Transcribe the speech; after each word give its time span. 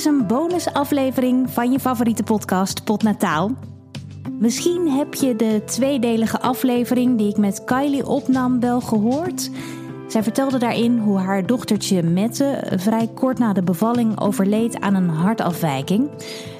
is 0.00 0.06
een 0.06 0.26
bonusaflevering 0.26 1.50
van 1.50 1.72
je 1.72 1.80
favoriete 1.80 2.22
podcast 2.22 2.84
Potnataal. 2.84 3.50
Misschien 4.38 4.90
heb 4.90 5.14
je 5.14 5.36
de 5.36 5.62
tweedelige 5.64 6.40
aflevering 6.40 7.18
die 7.18 7.28
ik 7.28 7.36
met 7.36 7.64
Kylie 7.64 8.06
opnam 8.06 8.60
wel 8.60 8.80
gehoord. 8.80 9.50
Zij 10.08 10.22
vertelde 10.22 10.58
daarin 10.58 10.98
hoe 10.98 11.18
haar 11.18 11.46
dochtertje 11.46 12.02
Mette 12.02 12.72
vrij 12.76 13.08
kort 13.14 13.38
na 13.38 13.52
de 13.52 13.62
bevalling 13.62 14.20
overleed 14.20 14.80
aan 14.80 14.94
een 14.94 15.08
hartafwijking. 15.08 16.10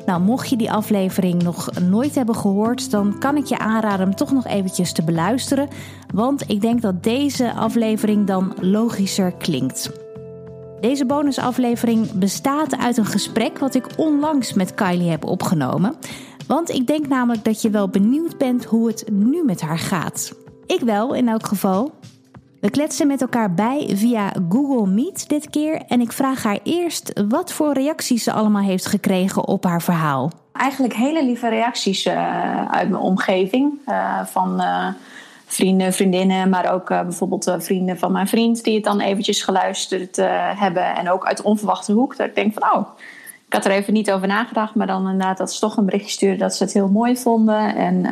Nou, 0.06 0.22
mocht 0.22 0.48
je 0.48 0.56
die 0.56 0.72
aflevering 0.72 1.42
nog 1.42 1.70
nooit 1.80 2.14
hebben 2.14 2.36
gehoord, 2.36 2.90
dan 2.90 3.18
kan 3.18 3.36
ik 3.36 3.44
je 3.44 3.58
aanraden 3.58 4.06
hem 4.06 4.16
toch 4.16 4.32
nog 4.32 4.46
eventjes 4.46 4.92
te 4.92 5.02
beluisteren. 5.02 5.68
Want 6.14 6.50
ik 6.50 6.60
denk 6.60 6.80
dat 6.80 7.02
deze 7.02 7.52
aflevering 7.52 8.26
dan 8.26 8.54
logischer 8.60 9.32
klinkt. 9.32 10.09
Deze 10.80 11.06
bonusaflevering 11.06 12.12
bestaat 12.12 12.78
uit 12.78 12.96
een 12.96 13.06
gesprek 13.06 13.58
wat 13.58 13.74
ik 13.74 13.86
onlangs 13.96 14.52
met 14.52 14.74
Kylie 14.74 15.10
heb 15.10 15.24
opgenomen. 15.24 15.94
Want 16.46 16.70
ik 16.70 16.86
denk 16.86 17.08
namelijk 17.08 17.44
dat 17.44 17.62
je 17.62 17.70
wel 17.70 17.88
benieuwd 17.88 18.38
bent 18.38 18.64
hoe 18.64 18.86
het 18.86 19.04
nu 19.10 19.44
met 19.44 19.60
haar 19.60 19.78
gaat. 19.78 20.32
Ik 20.66 20.80
wel, 20.80 21.14
in 21.14 21.28
elk 21.28 21.46
geval. 21.46 21.92
We 22.60 22.70
kletsen 22.70 23.06
met 23.06 23.20
elkaar 23.20 23.54
bij 23.54 23.90
via 23.94 24.32
Google 24.48 24.86
Meet 24.86 25.28
dit 25.28 25.50
keer. 25.50 25.82
En 25.88 26.00
ik 26.00 26.12
vraag 26.12 26.42
haar 26.42 26.58
eerst 26.62 27.22
wat 27.28 27.52
voor 27.52 27.72
reacties 27.72 28.24
ze 28.24 28.32
allemaal 28.32 28.62
heeft 28.62 28.86
gekregen 28.86 29.46
op 29.46 29.64
haar 29.64 29.82
verhaal. 29.82 30.30
Eigenlijk 30.52 30.94
hele 30.94 31.24
lieve 31.24 31.48
reacties 31.48 32.06
uh, 32.06 32.70
uit 32.70 32.88
mijn 32.88 33.02
omgeving. 33.02 33.72
Uh, 33.88 34.24
van 34.24 34.60
uh, 34.60 34.86
vrienden, 35.52 35.92
vriendinnen, 35.92 36.48
maar 36.48 36.72
ook 36.72 36.88
bijvoorbeeld 36.88 37.54
vrienden 37.58 37.98
van 37.98 38.12
mijn 38.12 38.28
vriend 38.28 38.64
die 38.64 38.74
het 38.74 38.84
dan 38.84 39.00
eventjes 39.00 39.42
geluisterd 39.42 40.16
hebben. 40.56 40.94
En 40.94 41.10
ook 41.10 41.26
uit 41.26 41.42
onverwachte 41.42 41.92
hoek. 41.92 42.16
Dat 42.16 42.26
ik 42.26 42.34
denk 42.34 42.52
van, 42.52 42.72
oh, 42.72 42.88
ik 43.46 43.52
had 43.52 43.64
er 43.64 43.70
even 43.70 43.92
niet 43.92 44.10
over 44.10 44.28
nagedacht. 44.28 44.74
Maar 44.74 44.86
dan 44.86 45.08
inderdaad 45.08 45.38
dat 45.38 45.52
ze 45.52 45.60
toch 45.60 45.76
een 45.76 45.84
berichtje 45.84 46.10
sturen 46.10 46.38
dat 46.38 46.54
ze 46.54 46.62
het 46.62 46.72
heel 46.72 46.88
mooi 46.88 47.16
vonden. 47.16 47.74
En 47.76 48.06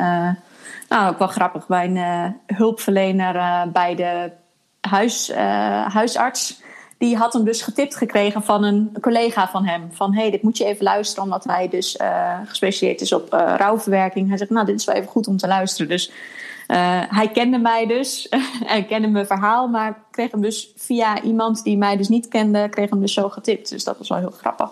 nou, 0.89 1.11
ook 1.11 1.19
wel 1.19 1.27
grappig. 1.27 1.67
Mijn 1.67 1.95
uh, 1.95 2.25
hulpverlener 2.57 3.35
uh, 3.35 3.61
bij 3.73 3.95
de 3.95 4.31
huis, 4.81 5.29
uh, 5.29 5.37
huisarts. 5.93 6.61
Die 6.97 7.17
had 7.17 7.33
hem 7.33 7.43
dus 7.43 7.61
getipt 7.61 7.95
gekregen 7.95 8.43
van 8.43 8.63
een 8.63 8.97
collega 9.01 9.49
van 9.49 9.65
hem. 9.65 9.89
Van 9.91 10.13
hé, 10.13 10.21
hey, 10.21 10.31
dit 10.31 10.41
moet 10.41 10.57
je 10.57 10.65
even 10.65 10.83
luisteren. 10.83 11.23
Omdat 11.23 11.43
hij 11.43 11.69
dus 11.69 11.97
gespecialiseerd 12.45 13.01
is 13.01 13.13
op 13.13 13.33
rouwverwerking. 13.57 14.27
Hij 14.27 14.37
zegt, 14.37 14.49
nou, 14.49 14.65
dit 14.65 14.79
is 14.79 14.85
wel 14.85 14.95
even 14.95 15.09
goed 15.09 15.27
om 15.27 15.37
te 15.37 15.47
luisteren. 15.47 15.89
Dus 15.89 16.11
hij 17.09 17.29
kende 17.33 17.57
mij 17.57 17.87
dus. 17.87 18.27
hij 18.73 18.85
kende 18.85 19.07
mijn 19.07 19.25
verhaal. 19.25 19.67
Maar 19.67 20.03
kreeg 20.11 20.31
hem 20.31 20.41
dus 20.41 20.71
via 20.75 21.21
iemand 21.21 21.63
die 21.63 21.77
mij 21.77 21.97
dus 21.97 22.07
niet 22.07 22.27
kende. 22.27 22.69
Kreeg 22.69 22.89
hem 22.89 22.99
dus 22.99 23.13
zo 23.13 23.29
getipt. 23.29 23.69
Dus 23.69 23.83
dat 23.83 23.97
was 23.97 24.09
wel 24.09 24.17
heel 24.17 24.33
grappig. 24.37 24.71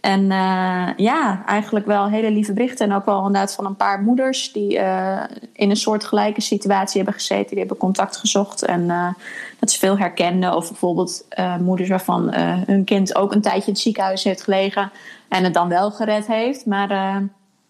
En 0.00 0.20
uh, 0.20 0.88
ja, 0.96 1.42
eigenlijk 1.46 1.86
wel 1.86 2.08
hele 2.08 2.30
lieve 2.30 2.52
berichten. 2.52 2.90
En 2.90 2.96
ook 2.96 3.04
wel 3.04 3.18
inderdaad 3.18 3.54
van 3.54 3.66
een 3.66 3.76
paar 3.76 4.02
moeders 4.02 4.52
die 4.52 4.78
uh, 4.78 5.22
in 5.52 5.70
een 5.70 5.76
soort 5.76 6.04
gelijke 6.04 6.40
situatie 6.40 6.96
hebben 6.96 7.14
gezeten. 7.14 7.48
Die 7.48 7.58
hebben 7.58 7.76
contact 7.76 8.16
gezocht 8.16 8.62
en 8.64 8.86
dat 9.58 9.70
ze 9.70 9.78
veel 9.78 9.98
herkenden. 9.98 10.56
Of 10.56 10.68
bijvoorbeeld 10.68 11.26
moeders 11.60 11.88
waarvan 11.88 12.34
hun 12.66 12.84
kind 12.84 13.14
ook 13.14 13.32
een 13.32 13.40
tijdje 13.40 13.66
in 13.66 13.72
het 13.72 13.82
ziekenhuis 13.82 14.24
heeft 14.24 14.42
gelegen. 14.42 14.90
En 15.28 15.44
het 15.44 15.54
dan 15.54 15.68
wel 15.68 15.90
gered 15.90 16.26
heeft. 16.26 16.66
Maar 16.66 17.22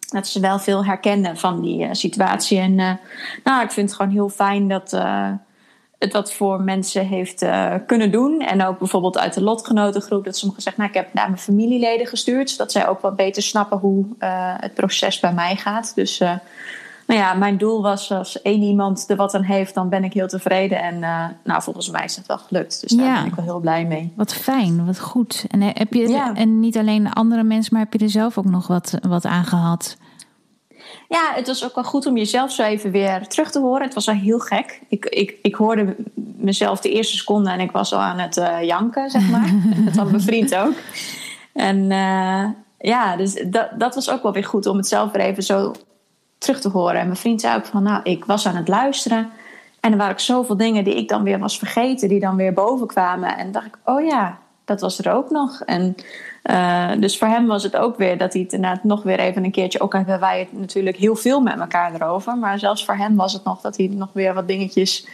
dat 0.08 0.26
ze 0.26 0.40
wel 0.40 0.58
veel 0.58 0.84
herkenden 0.84 1.36
van 1.36 1.60
die 1.60 1.94
situatie. 1.94 2.58
En 2.58 2.74
nou, 3.44 3.62
ik 3.62 3.70
vind 3.70 3.88
het 3.88 3.96
gewoon 3.96 4.12
heel 4.12 4.28
fijn 4.28 4.68
dat 4.68 4.98
het 5.98 6.12
wat 6.12 6.32
voor 6.32 6.60
mensen 6.60 7.06
heeft 7.06 7.46
kunnen 7.86 8.12
doen. 8.12 8.40
En 8.40 8.64
ook 8.64 8.78
bijvoorbeeld 8.78 9.18
uit 9.18 9.34
de 9.34 9.42
lotgenotengroep 9.42 10.24
dat 10.24 10.36
sommigen 10.36 10.62
zeggen... 10.62 10.82
nou, 10.82 10.94
ik 10.94 11.04
heb 11.04 11.14
naar 11.14 11.26
mijn 11.26 11.38
familieleden 11.38 12.06
gestuurd... 12.06 12.50
zodat 12.50 12.72
zij 12.72 12.88
ook 12.88 13.00
wat 13.00 13.16
beter 13.16 13.42
snappen 13.42 13.78
hoe 13.78 14.06
het 14.60 14.74
proces 14.74 15.20
bij 15.20 15.32
mij 15.32 15.56
gaat. 15.56 15.92
Dus 15.94 16.18
nou 17.06 17.20
ja, 17.20 17.34
mijn 17.34 17.58
doel 17.58 17.82
was 17.82 18.12
als 18.12 18.42
één 18.42 18.62
iemand 18.62 19.04
er 19.08 19.16
wat 19.16 19.34
aan 19.34 19.42
heeft... 19.42 19.74
dan 19.74 19.88
ben 19.88 20.04
ik 20.04 20.12
heel 20.12 20.28
tevreden. 20.28 20.82
En 20.82 20.98
nou, 21.44 21.62
volgens 21.62 21.90
mij 21.90 22.04
is 22.04 22.16
dat 22.16 22.26
wel 22.26 22.38
gelukt. 22.38 22.80
Dus 22.80 22.90
daar 22.90 23.06
ja. 23.06 23.16
ben 23.16 23.26
ik 23.26 23.34
wel 23.34 23.44
heel 23.44 23.60
blij 23.60 23.84
mee. 23.84 24.12
Wat 24.16 24.34
fijn, 24.34 24.86
wat 24.86 25.00
goed. 25.00 25.44
En, 25.48 25.62
heb 25.62 25.92
je, 25.92 26.08
ja. 26.08 26.34
en 26.34 26.60
niet 26.60 26.76
alleen 26.76 27.12
andere 27.12 27.42
mensen... 27.42 27.74
maar 27.74 27.82
heb 27.82 27.92
je 28.00 28.04
er 28.04 28.10
zelf 28.10 28.38
ook 28.38 28.50
nog 28.50 28.66
wat, 28.66 28.98
wat 29.08 29.24
aan 29.24 29.44
gehad 29.44 29.96
ja, 31.08 31.32
het 31.34 31.46
was 31.46 31.64
ook 31.64 31.74
wel 31.74 31.84
goed 31.84 32.06
om 32.06 32.16
jezelf 32.16 32.52
zo 32.52 32.62
even 32.62 32.90
weer 32.90 33.26
terug 33.26 33.50
te 33.50 33.60
horen. 33.60 33.82
Het 33.82 33.94
was 33.94 34.06
wel 34.06 34.14
heel 34.14 34.38
gek. 34.38 34.80
Ik, 34.88 35.04
ik, 35.04 35.36
ik 35.42 35.54
hoorde 35.54 35.96
mezelf 36.36 36.80
de 36.80 36.90
eerste 36.90 37.16
seconde 37.16 37.50
en 37.50 37.60
ik 37.60 37.70
was 37.70 37.92
al 37.92 38.00
aan 38.00 38.18
het 38.18 38.36
uh, 38.36 38.62
janken, 38.62 39.10
zeg 39.10 39.30
maar. 39.30 39.50
dat 39.84 39.96
had 39.96 40.10
mijn 40.10 40.22
vriend 40.22 40.54
ook. 40.54 40.74
En 41.52 41.76
uh, 41.76 42.44
ja, 42.78 43.16
dus 43.16 43.44
dat, 43.46 43.68
dat 43.78 43.94
was 43.94 44.10
ook 44.10 44.22
wel 44.22 44.32
weer 44.32 44.44
goed 44.44 44.66
om 44.66 44.76
het 44.76 44.88
zelf 44.88 45.12
weer 45.12 45.24
even 45.24 45.42
zo 45.42 45.74
terug 46.38 46.60
te 46.60 46.68
horen. 46.68 47.00
En 47.00 47.06
mijn 47.06 47.18
vriend 47.18 47.40
zei 47.40 47.56
ook 47.56 47.66
van, 47.66 47.82
nou, 47.82 48.00
ik 48.02 48.24
was 48.24 48.46
aan 48.46 48.56
het 48.56 48.68
luisteren. 48.68 49.30
En 49.80 49.92
er 49.92 49.98
waren 49.98 50.12
ook 50.12 50.20
zoveel 50.20 50.56
dingen 50.56 50.84
die 50.84 50.96
ik 50.96 51.08
dan 51.08 51.22
weer 51.22 51.38
was 51.38 51.58
vergeten, 51.58 52.08
die 52.08 52.20
dan 52.20 52.36
weer 52.36 52.52
boven 52.52 52.86
kwamen. 52.86 53.36
En 53.36 53.52
dacht 53.52 53.66
ik, 53.66 53.78
oh 53.84 54.04
ja, 54.06 54.38
dat 54.68 54.80
was 54.80 54.98
er 54.98 55.12
ook 55.12 55.30
nog. 55.30 55.60
En 55.60 55.96
uh, 56.44 56.90
dus 56.98 57.18
voor 57.18 57.28
hem 57.28 57.46
was 57.46 57.62
het 57.62 57.76
ook 57.76 57.96
weer 57.96 58.18
dat 58.18 58.32
hij 58.32 58.42
het 58.42 58.52
inderdaad 58.52 58.84
nog 58.84 59.02
weer 59.02 59.18
even 59.18 59.44
een 59.44 59.50
keertje. 59.50 59.80
Ook 59.80 59.92
hebben 59.92 60.20
wij 60.20 60.38
het 60.38 60.52
natuurlijk 60.52 60.96
heel 60.96 61.16
veel 61.16 61.40
met 61.40 61.58
elkaar 61.58 61.94
erover. 61.94 62.36
Maar 62.36 62.58
zelfs 62.58 62.84
voor 62.84 62.96
hem 62.96 63.16
was 63.16 63.32
het 63.32 63.44
nog 63.44 63.60
dat 63.60 63.76
hij 63.76 63.86
nog 63.86 64.08
weer 64.12 64.34
wat 64.34 64.48
dingetjes 64.48 65.06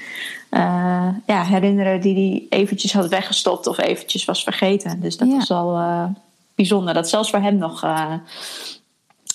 uh, 0.50 1.08
ja, 1.26 1.42
herinneren 1.42 2.00
die 2.00 2.14
hij 2.14 2.58
eventjes 2.58 2.92
had 2.92 3.08
weggestopt 3.08 3.66
of 3.66 3.78
eventjes 3.78 4.24
was 4.24 4.42
vergeten. 4.42 5.00
Dus 5.00 5.16
dat 5.16 5.28
ja. 5.28 5.36
was 5.36 5.50
al 5.50 5.78
uh, 5.78 6.04
bijzonder. 6.54 6.94
Dat 6.94 7.08
zelfs 7.08 7.30
voor 7.30 7.40
hem 7.40 7.56
nog 7.56 7.86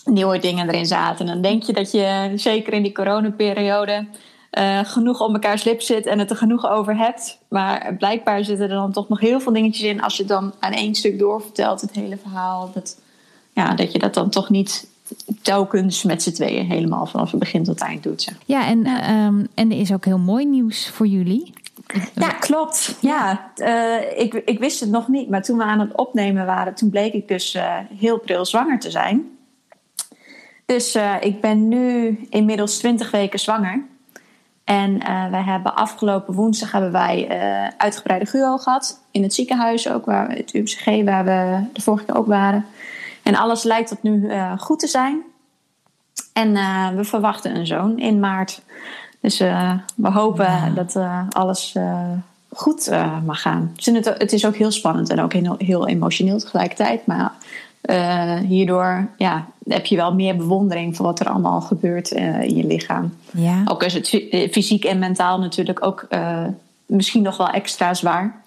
nieuwe 0.06 0.40
dingen 0.40 0.70
erin 0.70 0.86
zaten. 0.86 1.28
En 1.28 1.34
dan 1.34 1.42
denk 1.42 1.64
je 1.64 1.74
dat 1.74 1.92
je 1.92 2.32
zeker 2.36 2.74
in 2.74 2.84
die 2.84 2.92
coronaperiode 2.92 4.06
uh, 4.52 4.80
genoeg 4.84 5.22
op 5.22 5.34
elkaar 5.34 5.60
slip 5.60 5.82
zit 5.82 6.06
en 6.06 6.20
het 6.20 6.30
er 6.30 6.36
genoeg 6.36 6.70
over 6.70 6.98
hebt. 6.98 7.38
Maar 7.48 7.96
blijkbaar 7.98 8.44
zitten 8.44 8.70
er 8.70 8.76
dan 8.76 8.92
toch 8.92 9.10
nog 9.10 9.20
heel 9.20 9.40
veel 9.40 9.54
dingetjes 9.54 9.84
in 9.84 10.02
als 10.02 10.18
je 10.18 10.26
dan 10.26 10.54
aan 10.60 10.72
één 10.72 10.96
stuk 10.96 11.20
doorvertelt, 11.20 11.82
het 11.82 11.92
hele 11.92 12.18
verhaal. 12.18 12.72
Dat, 12.74 13.00
ja, 13.54 13.74
dat 13.74 13.92
je 13.92 14.00
dat 14.00 14.14
dan 14.14 14.30
toch 14.30 14.50
niet 14.50 14.88
telkens 15.42 16.04
met 16.04 16.24
z'n 16.24 16.32
tweeën 16.32 16.66
helemaal 16.66 17.06
vanaf 17.06 17.32
het 17.32 17.40
begin 17.40 17.64
tot 17.64 17.82
eind 17.82 18.04
doet. 18.04 18.22
Zeg. 18.22 18.36
Ja, 18.46 18.66
en, 18.66 18.88
um, 19.12 19.48
en 19.54 19.72
er 19.72 19.80
is 19.80 19.94
ook 19.94 20.06
heel 20.06 20.18
mooi 20.18 20.46
nieuws 20.46 20.90
voor 20.90 21.08
jullie. 21.08 21.54
Ja, 22.16 22.30
klopt. 22.30 22.98
Ja, 23.02 23.52
uh, 23.58 24.20
ik, 24.20 24.34
ik 24.34 24.60
wist 24.60 24.80
het 24.80 24.90
nog 24.90 25.08
niet, 25.08 25.30
maar 25.30 25.44
toen 25.44 25.58
we 25.58 25.64
aan 25.64 25.80
het 25.80 25.96
opnemen 25.96 26.46
waren, 26.46 26.76
toen 26.76 26.90
bleek 26.90 27.14
ik 27.14 27.28
dus 27.28 27.56
uh, 27.56 27.78
heel 27.98 28.20
pril 28.20 28.46
zwanger 28.46 28.80
te 28.80 28.92
zijn. 28.92 29.38
Dus 30.66 30.96
uh, 30.96 31.16
ik 31.20 31.42
ben 31.42 31.68
nu 31.68 32.18
inmiddels 32.30 32.78
20 32.78 33.12
weken 33.12 33.40
zwanger. 33.40 33.86
En 34.70 34.92
uh, 34.92 35.30
wij 35.30 35.42
hebben 35.42 35.76
afgelopen 35.76 36.34
woensdag 36.34 36.72
hebben 36.72 36.92
wij 36.92 37.28
uh, 37.30 37.68
uitgebreide 37.78 38.26
GUO 38.26 38.58
gehad. 38.58 39.00
In 39.12 39.24
het 39.24 39.34
ziekenhuis 39.34 39.90
ook, 39.90 40.06
waar, 40.06 40.30
het 40.30 40.54
UMCG, 40.54 41.04
waar 41.04 41.26
we 41.26 41.64
de 41.74 41.82
vorige 41.82 42.06
keer 42.06 42.16
ook 42.16 42.28
waren. 42.28 42.66
En 43.24 43.36
alles 43.36 43.64
lijkt 43.64 43.90
tot 43.90 44.04
nu 44.04 44.12
uh, 44.12 44.60
goed 44.60 44.80
te 44.80 44.88
zijn. 44.88 45.22
En 46.34 46.54
we 46.96 47.04
verwachten 47.04 47.56
een 47.56 47.68
zoon 47.68 48.00
in 48.00 48.20
maart. 48.20 48.62
Dus 49.22 49.38
we 49.96 50.10
hopen 50.10 50.46
ja. 50.46 50.70
dat 50.70 51.00
alles 51.30 51.76
goed 52.50 52.92
mag 53.26 53.42
gaan. 53.42 53.74
Het, 53.76 54.06
het 54.06 54.34
is 54.34 54.46
ook 54.46 54.56
heel 54.56 54.72
spannend 54.72 55.10
en 55.10 55.22
ook 55.22 55.34
heel, 55.34 55.56
heel 55.58 55.88
emotioneel 55.88 56.40
tegelijkertijd. 56.40 57.06
Maar 57.06 57.32
uh, 57.82 58.36
hierdoor 58.36 59.08
ja, 59.18 59.48
heb 59.68 59.86
je 59.86 59.96
wel 59.96 60.14
meer 60.14 60.36
bewondering 60.36 60.96
voor 60.96 61.06
wat 61.06 61.20
er 61.20 61.30
allemaal 61.30 61.62
gebeurt 61.62 62.12
uh, 62.12 62.42
in 62.42 62.56
je 62.56 62.66
lichaam. 62.66 63.14
Ja. 63.32 63.62
Ook 63.66 63.84
is 63.84 63.94
het 63.94 64.28
eh, 64.30 64.52
fysiek 64.52 64.84
en 64.84 65.00
mentaal 65.00 65.40
natuurlijk 65.40 65.86
ook 65.86 66.06
uh, 66.10 66.46
misschien 66.86 67.22
nog 67.22 67.38
wel 67.38 67.50
extra 67.50 67.94
zwaar. 67.94 68.42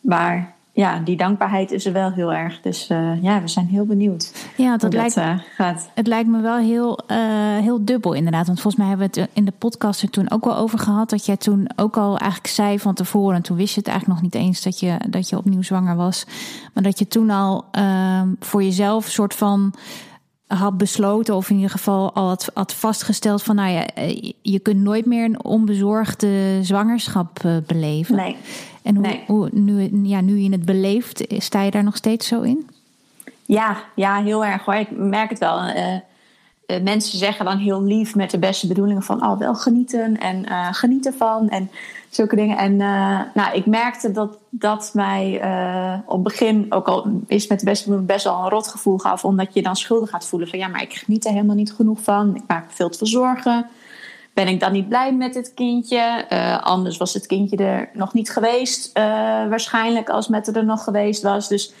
maar 0.00 0.54
ja, 0.74 0.98
die 0.98 1.16
dankbaarheid 1.16 1.70
is 1.70 1.86
er 1.86 1.92
wel 1.92 2.12
heel 2.12 2.32
erg. 2.32 2.60
Dus 2.60 2.90
uh, 2.90 3.22
ja, 3.22 3.40
we 3.40 3.48
zijn 3.48 3.66
heel 3.66 3.84
benieuwd 3.84 4.32
ja, 4.56 4.76
dat, 4.76 4.92
lijkt, 4.92 5.16
uh, 5.16 5.38
gaat. 5.56 5.90
Het 5.94 6.06
lijkt 6.06 6.28
me 6.28 6.40
wel 6.40 6.56
heel, 6.56 6.98
uh, 7.08 7.16
heel 7.58 7.84
dubbel 7.84 8.12
inderdaad. 8.12 8.46
Want 8.46 8.60
volgens 8.60 8.82
mij 8.82 8.92
hebben 8.92 9.10
we 9.10 9.20
het 9.20 9.30
in 9.32 9.44
de 9.44 9.52
podcast 9.58 10.02
er 10.02 10.10
toen 10.10 10.30
ook 10.30 10.44
wel 10.44 10.56
over 10.56 10.78
gehad. 10.78 11.10
Dat 11.10 11.26
jij 11.26 11.36
toen 11.36 11.70
ook 11.76 11.96
al 11.96 12.18
eigenlijk 12.18 12.52
zei 12.52 12.78
van 12.78 12.94
tevoren. 12.94 13.36
En 13.36 13.42
toen 13.42 13.56
wist 13.56 13.74
je 13.74 13.80
het 13.80 13.88
eigenlijk 13.88 14.20
nog 14.20 14.32
niet 14.32 14.42
eens 14.42 14.62
dat 14.62 14.80
je, 14.80 14.96
dat 15.08 15.28
je 15.28 15.36
opnieuw 15.36 15.62
zwanger 15.62 15.96
was. 15.96 16.26
Maar 16.74 16.82
dat 16.82 16.98
je 16.98 17.08
toen 17.08 17.30
al 17.30 17.64
ehm, 17.70 18.28
voor 18.40 18.62
jezelf 18.62 19.04
een 19.04 19.10
soort 19.10 19.34
van 19.34 19.74
had 20.46 20.76
besloten, 20.76 21.34
of 21.34 21.50
in 21.50 21.56
ieder 21.56 21.70
geval 21.70 22.12
al 22.12 22.28
had, 22.28 22.50
had 22.54 22.74
vastgesteld 22.74 23.42
van 23.42 23.56
nou 23.56 23.70
ja, 23.70 23.86
je 24.42 24.58
kunt 24.58 24.80
nooit 24.80 25.06
meer 25.06 25.24
een 25.24 25.44
onbezorgde 25.44 26.58
zwangerschap 26.62 27.60
beleven. 27.66 28.16
Nee. 28.16 28.36
En 28.82 28.94
hoe, 28.94 29.06
nee. 29.06 29.24
hoe, 29.26 29.48
nu, 29.52 29.90
ja, 30.02 30.20
nu 30.20 30.38
je 30.38 30.50
het 30.50 30.64
beleeft, 30.64 31.24
sta 31.28 31.62
je 31.62 31.70
daar 31.70 31.84
nog 31.84 31.96
steeds 31.96 32.26
zo 32.26 32.40
in? 32.40 32.70
Ja, 33.46 33.82
ja 33.94 34.22
heel 34.22 34.44
erg 34.44 34.64
hoor. 34.64 34.74
Ik 34.74 34.90
merk 34.90 35.30
het 35.30 35.38
wel. 35.38 35.68
Uh, 35.68 35.96
mensen 36.82 37.18
zeggen 37.18 37.44
dan 37.44 37.58
heel 37.58 37.82
lief 37.82 38.14
met 38.14 38.30
de 38.30 38.38
beste 38.38 38.66
bedoelingen 38.66 39.02
van 39.02 39.26
oh, 39.26 39.38
wel 39.38 39.54
genieten 39.54 40.18
en 40.18 40.44
uh, 40.48 40.68
genieten 40.72 41.14
van 41.14 41.48
en 41.48 41.70
zulke 42.08 42.36
dingen. 42.36 42.58
En 42.58 42.72
uh, 42.72 43.20
nou, 43.34 43.54
ik 43.54 43.66
merkte 43.66 44.12
dat 44.12 44.38
dat 44.50 44.90
mij 44.94 45.42
uh, 45.42 45.98
op 46.06 46.14
het 46.14 46.22
begin, 46.22 46.66
ook 46.68 46.86
al 46.86 47.06
is 47.26 47.46
met 47.46 47.58
de 47.58 47.64
beste 47.64 47.84
bedoelingen 47.84 48.14
best 48.14 48.24
wel 48.24 48.42
een 48.42 48.50
rot 48.50 48.68
gevoel 48.68 48.98
gaf, 48.98 49.24
omdat 49.24 49.54
je 49.54 49.62
dan 49.62 49.76
schuldig 49.76 50.10
gaat 50.10 50.26
voelen 50.26 50.48
van 50.48 50.58
ja, 50.58 50.68
maar 50.68 50.82
ik 50.82 50.94
geniet 50.94 51.24
er 51.24 51.32
helemaal 51.32 51.56
niet 51.56 51.72
genoeg 51.72 52.02
van. 52.02 52.36
Ik 52.36 52.42
maak 52.46 52.66
me 52.66 52.74
veel 52.74 52.88
te 52.88 52.98
veel 52.98 53.06
zorgen. 53.06 53.66
Ben 54.34 54.48
ik 54.48 54.60
dan 54.60 54.72
niet 54.72 54.88
blij 54.88 55.14
met 55.14 55.34
het 55.34 55.52
kindje? 55.54 56.28
anders 56.62 56.96
was 56.96 57.14
het 57.14 57.26
kindje 57.26 57.56
er 57.56 57.90
nog 57.92 58.14
niet 58.14 58.30
geweest, 58.30 58.90
waarschijnlijk, 59.48 60.08
als 60.08 60.28
met 60.28 60.56
er 60.56 60.64
nog 60.64 60.84
geweest 60.84 61.22
was. 61.22 61.48
Dus 61.48 61.74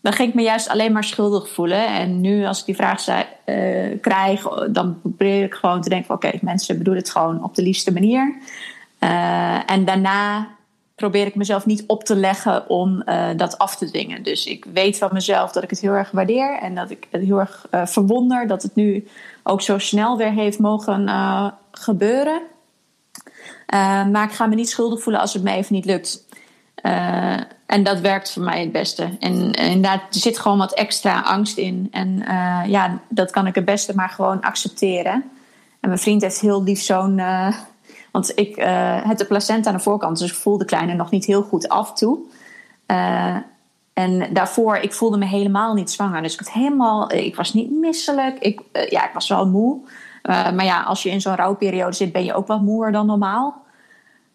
dan 0.00 0.12
ging 0.12 0.28
ik 0.28 0.34
me 0.34 0.42
juist 0.42 0.68
alleen 0.68 0.92
maar 0.92 1.04
schuldig 1.04 1.48
voelen. 1.48 1.86
En 1.86 2.20
nu, 2.20 2.44
als 2.44 2.60
ik 2.60 2.66
die 2.66 2.74
vraag 2.74 3.08
uh, 3.08 4.00
krijg, 4.00 4.42
dan 4.70 5.00
probeer 5.00 5.42
ik 5.42 5.54
gewoon 5.54 5.80
te 5.80 5.88
denken: 5.88 6.14
oké, 6.14 6.30
mensen 6.40 6.78
bedoelen 6.78 7.02
het 7.02 7.12
gewoon 7.12 7.44
op 7.44 7.54
de 7.54 7.62
liefste 7.62 7.92
manier. 7.92 8.34
En 9.66 9.84
daarna 9.84 10.48
probeer 11.00 11.26
ik 11.26 11.34
mezelf 11.34 11.66
niet 11.66 11.84
op 11.86 12.04
te 12.04 12.16
leggen 12.16 12.68
om 12.68 13.02
uh, 13.06 13.28
dat 13.36 13.58
af 13.58 13.76
te 13.76 13.86
dwingen. 13.86 14.22
Dus 14.22 14.46
ik 14.46 14.64
weet 14.72 14.98
van 14.98 15.10
mezelf 15.12 15.52
dat 15.52 15.62
ik 15.62 15.70
het 15.70 15.80
heel 15.80 15.92
erg 15.92 16.10
waardeer 16.10 16.58
en 16.58 16.74
dat 16.74 16.90
ik 16.90 17.06
het 17.10 17.22
heel 17.22 17.38
erg 17.38 17.66
verwonder 17.70 18.46
dat 18.46 18.62
het 18.62 18.74
nu 18.74 19.08
ook 19.42 19.62
zo 19.62 19.78
snel 19.78 20.16
weer 20.16 20.32
heeft 20.32 20.58
mogen 20.58 21.08
gebeuren. 21.70 22.40
maar 24.10 24.24
ik 24.24 24.32
ga 24.32 24.46
me 24.46 24.54
niet 24.54 24.70
schuldig 24.70 25.02
voelen 25.02 25.20
als 25.20 25.32
het 25.32 25.42
me 25.42 25.50
even 25.50 25.74
niet 25.74 25.84
lukt. 25.84 26.24
En 27.66 27.82
dat 27.82 28.00
werkt 28.00 28.32
voor 28.32 28.42
mij 28.42 28.60
het 28.60 28.72
beste. 28.72 29.02
En, 29.02 29.52
en 29.52 29.66
inderdaad, 29.66 30.00
er 30.14 30.20
zit 30.20 30.38
gewoon 30.38 30.58
wat 30.58 30.74
extra 30.74 31.20
angst 31.20 31.56
in. 31.56 31.88
En 31.90 32.24
ja, 32.66 33.00
dat 33.08 33.30
kan 33.30 33.46
ik 33.46 33.54
het 33.54 33.64
beste 33.64 33.94
maar 33.94 34.10
gewoon 34.10 34.40
accepteren. 34.40 35.12
En 35.80 35.88
mijn 35.88 35.98
vriend 35.98 36.22
heeft 36.22 36.40
heel 36.40 36.62
lief 36.62 36.80
zo'n. 36.80 37.20
Uh, 38.10 38.16
want 38.16 38.32
ik 38.38 38.56
heb 39.06 39.18
de 39.18 39.24
placenta 39.24 39.70
aan 39.70 39.76
de 39.76 39.82
voorkant, 39.82 40.18
dus 40.18 40.30
ik 40.30 40.36
voel 40.36 40.58
de 40.58 40.64
kleine 40.64 40.94
nog 40.94 41.10
niet 41.10 41.24
heel 41.24 41.42
goed 41.42 41.68
af 41.68 41.92
toe. 41.92 42.18
en 43.92 44.32
daarvoor, 44.32 44.76
ik 44.76 44.92
voelde 44.92 45.18
me 45.18 45.24
helemaal 45.24 45.74
niet 45.74 45.90
zwanger. 45.90 46.22
Dus 46.22 46.32
ik, 46.32 46.38
had 46.38 46.52
helemaal, 46.52 47.12
ik 47.12 47.36
was 47.36 47.54
niet 47.54 47.70
misselijk. 47.70 48.38
Ik, 48.38 48.60
ja, 48.88 49.04
ik 49.04 49.14
was 49.14 49.28
wel 49.28 49.46
moe. 49.46 49.78
maar 50.22 50.64
ja, 50.64 50.82
als 50.82 51.02
je 51.02 51.10
in 51.10 51.20
zo'n 51.20 51.36
rouwperiode 51.36 51.96
zit, 51.96 52.12
ben 52.12 52.24
je 52.24 52.34
ook 52.34 52.46
wat 52.46 52.60
moeer 52.60 52.92
dan 52.92 53.06
normaal. 53.06 53.62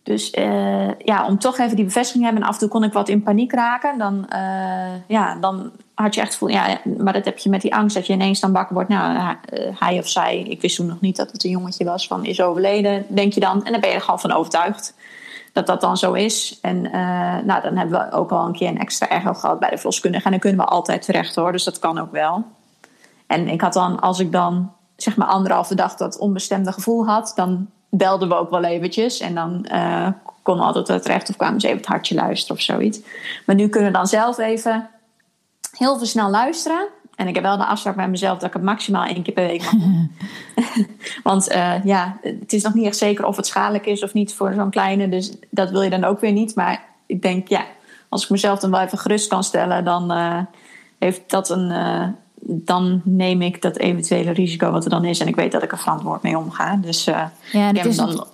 Dus 0.06 0.34
uh, 0.34 1.00
ja, 1.00 1.26
om 1.28 1.40
toch 1.40 1.58
even 1.58 1.76
die 1.76 1.86
bevestiging 1.86 2.24
te 2.24 2.30
hebben. 2.30 2.44
En 2.44 2.48
af 2.48 2.54
en 2.54 2.60
toe 2.60 2.70
kon 2.70 2.84
ik 2.84 2.94
wat 2.94 3.10
in 3.10 3.24
paniek 3.24 3.54
raken. 3.54 3.98
Dan, 3.98 4.26
uh, 4.34 5.08
ja, 5.08 5.36
dan 5.36 5.72
had 5.96 6.16
je 6.16 6.22
echt 6.22 6.32
gevoel. 6.32 6.50
Ja, 6.50 6.80
maar 6.98 7.14
dat 7.14 7.26
heb 7.26 7.38
je 7.38 7.50
met 7.50 7.62
die 7.62 7.76
angst 7.76 7.96
dat 7.96 8.08
je 8.08 8.14
ineens 8.14 8.40
dan 8.40 8.52
wakker 8.52 8.74
wordt. 8.74 8.90
Nou, 8.90 9.16
uh, 9.16 9.36
hij 9.80 9.98
of 9.98 10.08
zij, 10.08 10.40
ik 10.40 10.62
wist 10.62 10.76
toen 10.76 10.86
nog 10.86 11.02
niet 11.02 11.16
dat 11.16 11.32
het 11.32 11.44
een 11.44 11.50
jongetje 11.50 11.86
was, 11.86 12.08
van 12.08 12.26
is 12.26 12.42
overleden, 12.42 13.06
denk 13.08 13.34
je 13.34 13.40
dan. 13.40 13.66
En 13.66 13.72
dan 13.72 13.82
ben 13.82 13.90
je 13.90 13.96
er 13.96 14.02
gewoon 14.02 14.20
van 14.20 14.32
overtuigd 14.32 14.94
dat 15.54 15.68
dat 15.68 15.82
dan 15.82 15.98
zo 15.98 16.14
is. 16.14 16.60
En 16.62 16.82
nou, 17.46 17.62
dan 17.62 17.78
hebben 17.78 18.00
we 18.00 18.12
ook 18.12 18.32
al 18.32 18.46
een 18.46 18.54
keer 18.54 18.68
een 18.68 18.80
extra 18.80 19.08
echo 19.08 19.34
gehad 19.34 19.60
bij 19.60 19.70
de 19.70 19.78
verloskundige. 19.78 20.26
En 20.26 20.32
dan 20.32 20.40
kunnen 20.40 20.60
we 20.60 20.66
altijd 20.66 21.02
terecht 21.02 21.36
hoor, 21.36 21.52
dus 21.52 21.64
dat 21.64 21.80
kan 21.80 22.00
ook 22.00 22.12
wel. 22.12 22.44
En 23.28 23.48
ik 23.48 23.62
had 23.62 23.74
dan, 23.74 24.00
als 24.00 24.20
ik 24.20 24.32
dan 24.32 24.72
zeg 24.96 25.18
maar 25.18 25.28
anderhalve 25.28 25.76
dag 25.76 25.96
dat 25.96 26.18
onbestemde 26.18 26.72
gevoel 26.72 27.06
had, 27.06 27.32
dan 27.36 27.70
belden 27.90 28.28
we 28.28 28.36
ook 28.36 28.50
wel 28.50 28.64
eventjes. 28.64 29.20
En 29.20 29.36
dan 29.36 29.66
uh, 29.72 30.08
kon 30.42 30.60
altijd 30.60 31.04
terecht 31.04 31.30
of 31.30 31.36
kwamen 31.36 31.60
ze 31.60 31.68
even 31.68 31.80
het 31.80 31.88
hartje 31.88 32.16
luisteren 32.16 32.56
of 32.56 32.62
zoiets. 32.62 33.00
Maar 33.46 33.56
nu 33.56 33.68
kunnen 33.68 33.92
we 33.92 33.98
dan 33.98 34.08
zelf 34.08 34.38
even 34.38 34.90
heel 35.78 35.98
veel 35.98 36.08
snel 36.08 36.30
luisteren. 36.30 36.88
En 37.16 37.28
ik 37.28 37.36
heb 37.36 37.44
wel 37.44 37.58
de 37.58 37.66
afspraak 37.66 37.96
bij 37.96 38.10
mezelf 38.10 38.38
dat 38.38 38.48
ik 38.48 38.54
het 38.54 38.64
maximaal 38.64 39.06
één 39.06 39.24
keer 39.24 39.34
per 39.34 39.48
week 39.48 39.64
mag 39.64 39.72
doen. 39.72 40.12
Want 41.24 41.52
uh, 41.52 41.84
ja, 41.84 42.18
het 42.22 42.54
is 42.54 42.64
nog 42.64 42.74
niet 42.74 42.86
echt 42.86 42.98
zeker 42.98 43.26
of 43.26 43.36
het 43.36 43.48
schadelijk 43.48 43.86
is 43.86 44.04
of 44.04 44.14
niet 44.14 44.34
voor 44.34 44.54
zo'n 44.54 44.70
kleine. 44.70 45.10
Dus 45.10 45.34
dat 45.50 45.70
wil 45.70 45.82
je 45.82 45.90
dan 45.90 46.04
ook 46.04 46.20
weer 46.20 46.32
niet. 46.32 46.56
Maar 46.56 46.86
ik 47.06 47.22
denk, 47.22 47.48
ja, 47.48 47.66
als 48.10 48.24
ik 48.24 48.30
mezelf 48.30 48.60
dan 48.60 48.72
wel 48.72 48.80
even 48.80 48.98
gerust 48.98 49.28
kan 49.28 49.44
stellen, 49.44 49.84
dan 49.84 50.12
uh, 50.12 50.40
heeft 51.00 51.30
dat 51.30 51.50
een, 51.50 52.16
dan 52.40 53.02
neem 53.04 53.42
ik 53.42 53.62
dat 53.62 53.78
eventuele 53.78 54.32
risico 54.32 54.72
wat 54.72 54.84
er 54.84 54.90
dan 54.90 55.06
is. 55.06 55.20
En 55.20 55.28
ik 55.28 55.36
weet 55.36 55.52
dat 55.52 55.64
ik 55.64 55.72
er 55.72 55.80
verantwoord 55.80 56.22
mee 56.22 56.38
omga. 56.38 56.76
Dus 56.76 57.04
ja, 57.04 57.32
dat 57.72 57.86
is 57.86 57.96
dan... 57.96 58.26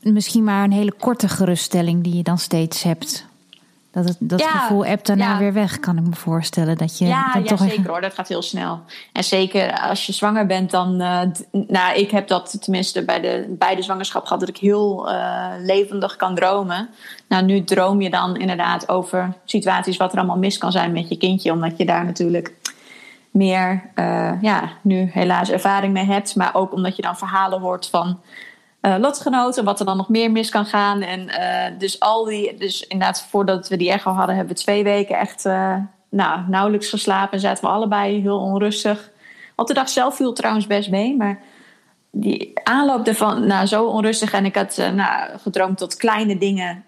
misschien 0.00 0.44
maar 0.44 0.64
een 0.64 0.72
hele 0.72 0.94
korte 0.98 1.28
geruststelling 1.28 2.02
die 2.02 2.16
je 2.16 2.22
dan 2.22 2.38
steeds 2.38 2.82
hebt. 2.82 3.27
Dat, 4.04 4.08
het, 4.08 4.16
dat 4.20 4.42
gevoel 4.42 4.86
hebt 4.86 5.06
daarna 5.06 5.38
weer 5.38 5.52
weg, 5.52 5.80
kan 5.80 5.96
ik 5.96 6.06
me 6.06 6.14
voorstellen. 6.14 6.76
Dat 6.76 6.98
je 6.98 7.06
ja, 7.06 7.32
dan 7.32 7.42
ja 7.42 7.48
toch 7.48 7.58
zeker 7.58 7.90
hoor. 7.90 8.00
Dat 8.00 8.14
gaat 8.14 8.28
heel 8.28 8.42
snel. 8.42 8.80
En 9.12 9.24
zeker 9.24 9.80
als 9.80 10.06
je 10.06 10.12
zwanger 10.12 10.46
bent, 10.46 10.70
dan. 10.70 11.02
Uh, 11.02 11.20
nou, 11.50 11.98
ik 11.98 12.10
heb 12.10 12.28
dat 12.28 12.62
tenminste 12.62 13.04
bij 13.04 13.20
de 13.20 13.56
beide 13.58 13.82
zwangerschap 13.82 14.24
gehad, 14.24 14.40
dat 14.40 14.48
ik 14.48 14.56
heel 14.56 15.10
uh, 15.12 15.46
levendig 15.58 16.16
kan 16.16 16.34
dromen. 16.34 16.88
Nou, 17.28 17.44
nu 17.44 17.64
droom 17.64 18.00
je 18.00 18.10
dan 18.10 18.36
inderdaad 18.36 18.88
over 18.88 19.34
situaties 19.44 19.96
wat 19.96 20.12
er 20.12 20.18
allemaal 20.18 20.38
mis 20.38 20.58
kan 20.58 20.72
zijn 20.72 20.92
met 20.92 21.08
je 21.08 21.16
kindje, 21.16 21.52
omdat 21.52 21.76
je 21.76 21.84
daar 21.84 22.04
natuurlijk 22.04 22.54
meer 23.30 23.90
uh, 23.94 24.32
ja, 24.40 24.62
nu 24.82 25.10
helaas 25.12 25.50
ervaring 25.50 25.92
mee 25.92 26.06
hebt. 26.06 26.36
Maar 26.36 26.54
ook 26.54 26.72
omdat 26.72 26.96
je 26.96 27.02
dan 27.02 27.16
verhalen 27.16 27.60
hoort 27.60 27.88
van 27.88 28.20
uh, 28.82 28.94
lotgenoten, 28.98 29.64
wat 29.64 29.80
er 29.80 29.86
dan 29.86 29.96
nog 29.96 30.08
meer 30.08 30.30
mis 30.30 30.50
kan 30.50 30.66
gaan. 30.66 31.00
En 31.00 31.20
uh, 31.20 31.78
dus 31.78 32.00
al 32.00 32.24
die, 32.24 32.56
dus 32.56 32.86
inderdaad, 32.86 33.26
voordat 33.30 33.68
we 33.68 33.76
die 33.76 33.90
echo 33.90 34.10
hadden, 34.10 34.36
hebben 34.36 34.54
we 34.54 34.62
twee 34.62 34.84
weken 34.84 35.18
echt 35.18 35.44
nou, 36.08 36.40
nauwelijks 36.48 36.88
geslapen. 36.88 37.32
En 37.32 37.40
zaten 37.40 37.64
we 37.64 37.70
allebei 37.70 38.20
heel 38.20 38.38
onrustig. 38.38 39.10
Want 39.56 39.68
de 39.68 39.74
dag 39.74 39.88
zelf 39.88 40.16
viel 40.16 40.32
trouwens 40.32 40.66
best 40.66 40.90
mee, 40.90 41.16
maar 41.16 41.40
die 42.10 42.50
aanloop 42.64 43.06
ervan, 43.06 43.46
nou, 43.46 43.66
zo 43.66 43.84
onrustig. 43.84 44.32
En 44.32 44.44
ik 44.44 44.54
had 44.54 44.76
nou, 44.94 45.38
gedroomd 45.38 45.78
tot 45.78 45.96
kleine 45.96 46.38
dingen 46.38 46.84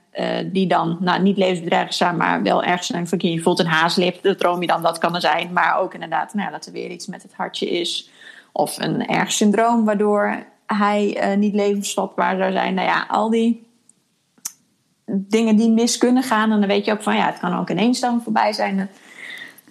die 0.52 0.66
dan 0.66 0.96
nou, 1.00 1.22
niet 1.22 1.36
levensbedreigend 1.36 1.94
zijn, 1.94 2.16
maar 2.16 2.42
wel 2.42 2.62
ergens 2.62 2.86
zijn. 2.86 3.06
Je 3.18 3.42
voelt 3.42 3.58
een 3.58 3.66
haaslip, 3.66 4.22
dat 4.22 4.38
droom 4.38 4.60
je 4.60 4.66
dan, 4.66 4.82
dat 4.82 4.98
kan 4.98 5.14
er 5.14 5.20
zijn. 5.20 5.52
Maar 5.52 5.78
ook 5.78 5.94
inderdaad 5.94 6.34
nou, 6.34 6.50
dat 6.50 6.66
er 6.66 6.72
weer 6.72 6.90
iets 6.90 7.06
met 7.06 7.22
het 7.22 7.34
hartje 7.36 7.70
is. 7.70 8.10
Of 8.52 8.78
een 8.78 9.06
erg 9.06 9.32
syndroom 9.32 9.84
waardoor 9.84 10.44
hij 10.76 11.30
uh, 11.30 11.36
niet 11.36 11.54
levensvatbaar 11.54 12.36
zou 12.36 12.52
zijn. 12.52 12.74
Nou 12.74 12.88
ja, 12.88 13.06
al 13.08 13.30
die 13.30 13.66
dingen 15.12 15.56
die 15.56 15.70
mis 15.70 15.98
kunnen 15.98 16.22
gaan. 16.22 16.52
En 16.52 16.58
dan 16.58 16.68
weet 16.68 16.84
je 16.84 16.92
ook 16.92 17.02
van 17.02 17.16
ja, 17.16 17.26
het 17.26 17.38
kan 17.38 17.58
ook 17.58 17.70
ineens 17.70 18.00
dan 18.00 18.22
voorbij 18.22 18.52
zijn. 18.52 18.90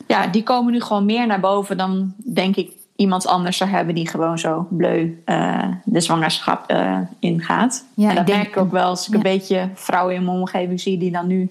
Ja, 0.08 0.28
die 0.28 0.44
komen 0.44 0.74
nu 0.74 0.82
gewoon 0.82 1.06
meer 1.06 1.28
naar 1.28 1.40
boven 1.40 1.78
dan 1.78 2.14
denk 2.34 2.56
ik 2.56 2.72
iemand 2.96 3.28
anders 3.28 3.58
zou 3.58 3.70
hebben 3.70 3.96
die 3.96 4.08
gewoon 4.08 4.40
zo 4.40 4.68
bleu 4.70 5.22
uh, 5.26 5.68
de 5.84 6.02
zwangerschap 6.02 6.72
uh, 6.72 7.00
ingaat. 7.20 7.86
Ja, 7.94 8.10
en 8.10 8.16
dat 8.16 8.28
merk 8.28 8.48
ik 8.48 8.58
ook 8.58 8.72
wel 8.72 8.84
als 8.84 9.08
ik 9.08 9.14
een 9.14 9.22
beetje 9.22 9.70
vrouwen 9.74 10.16
in 10.16 10.26
mijn 10.26 10.38
omgeving 10.38 10.80
zie 10.80 10.98
die 10.98 11.12
dan 11.12 11.28
nu 11.28 11.50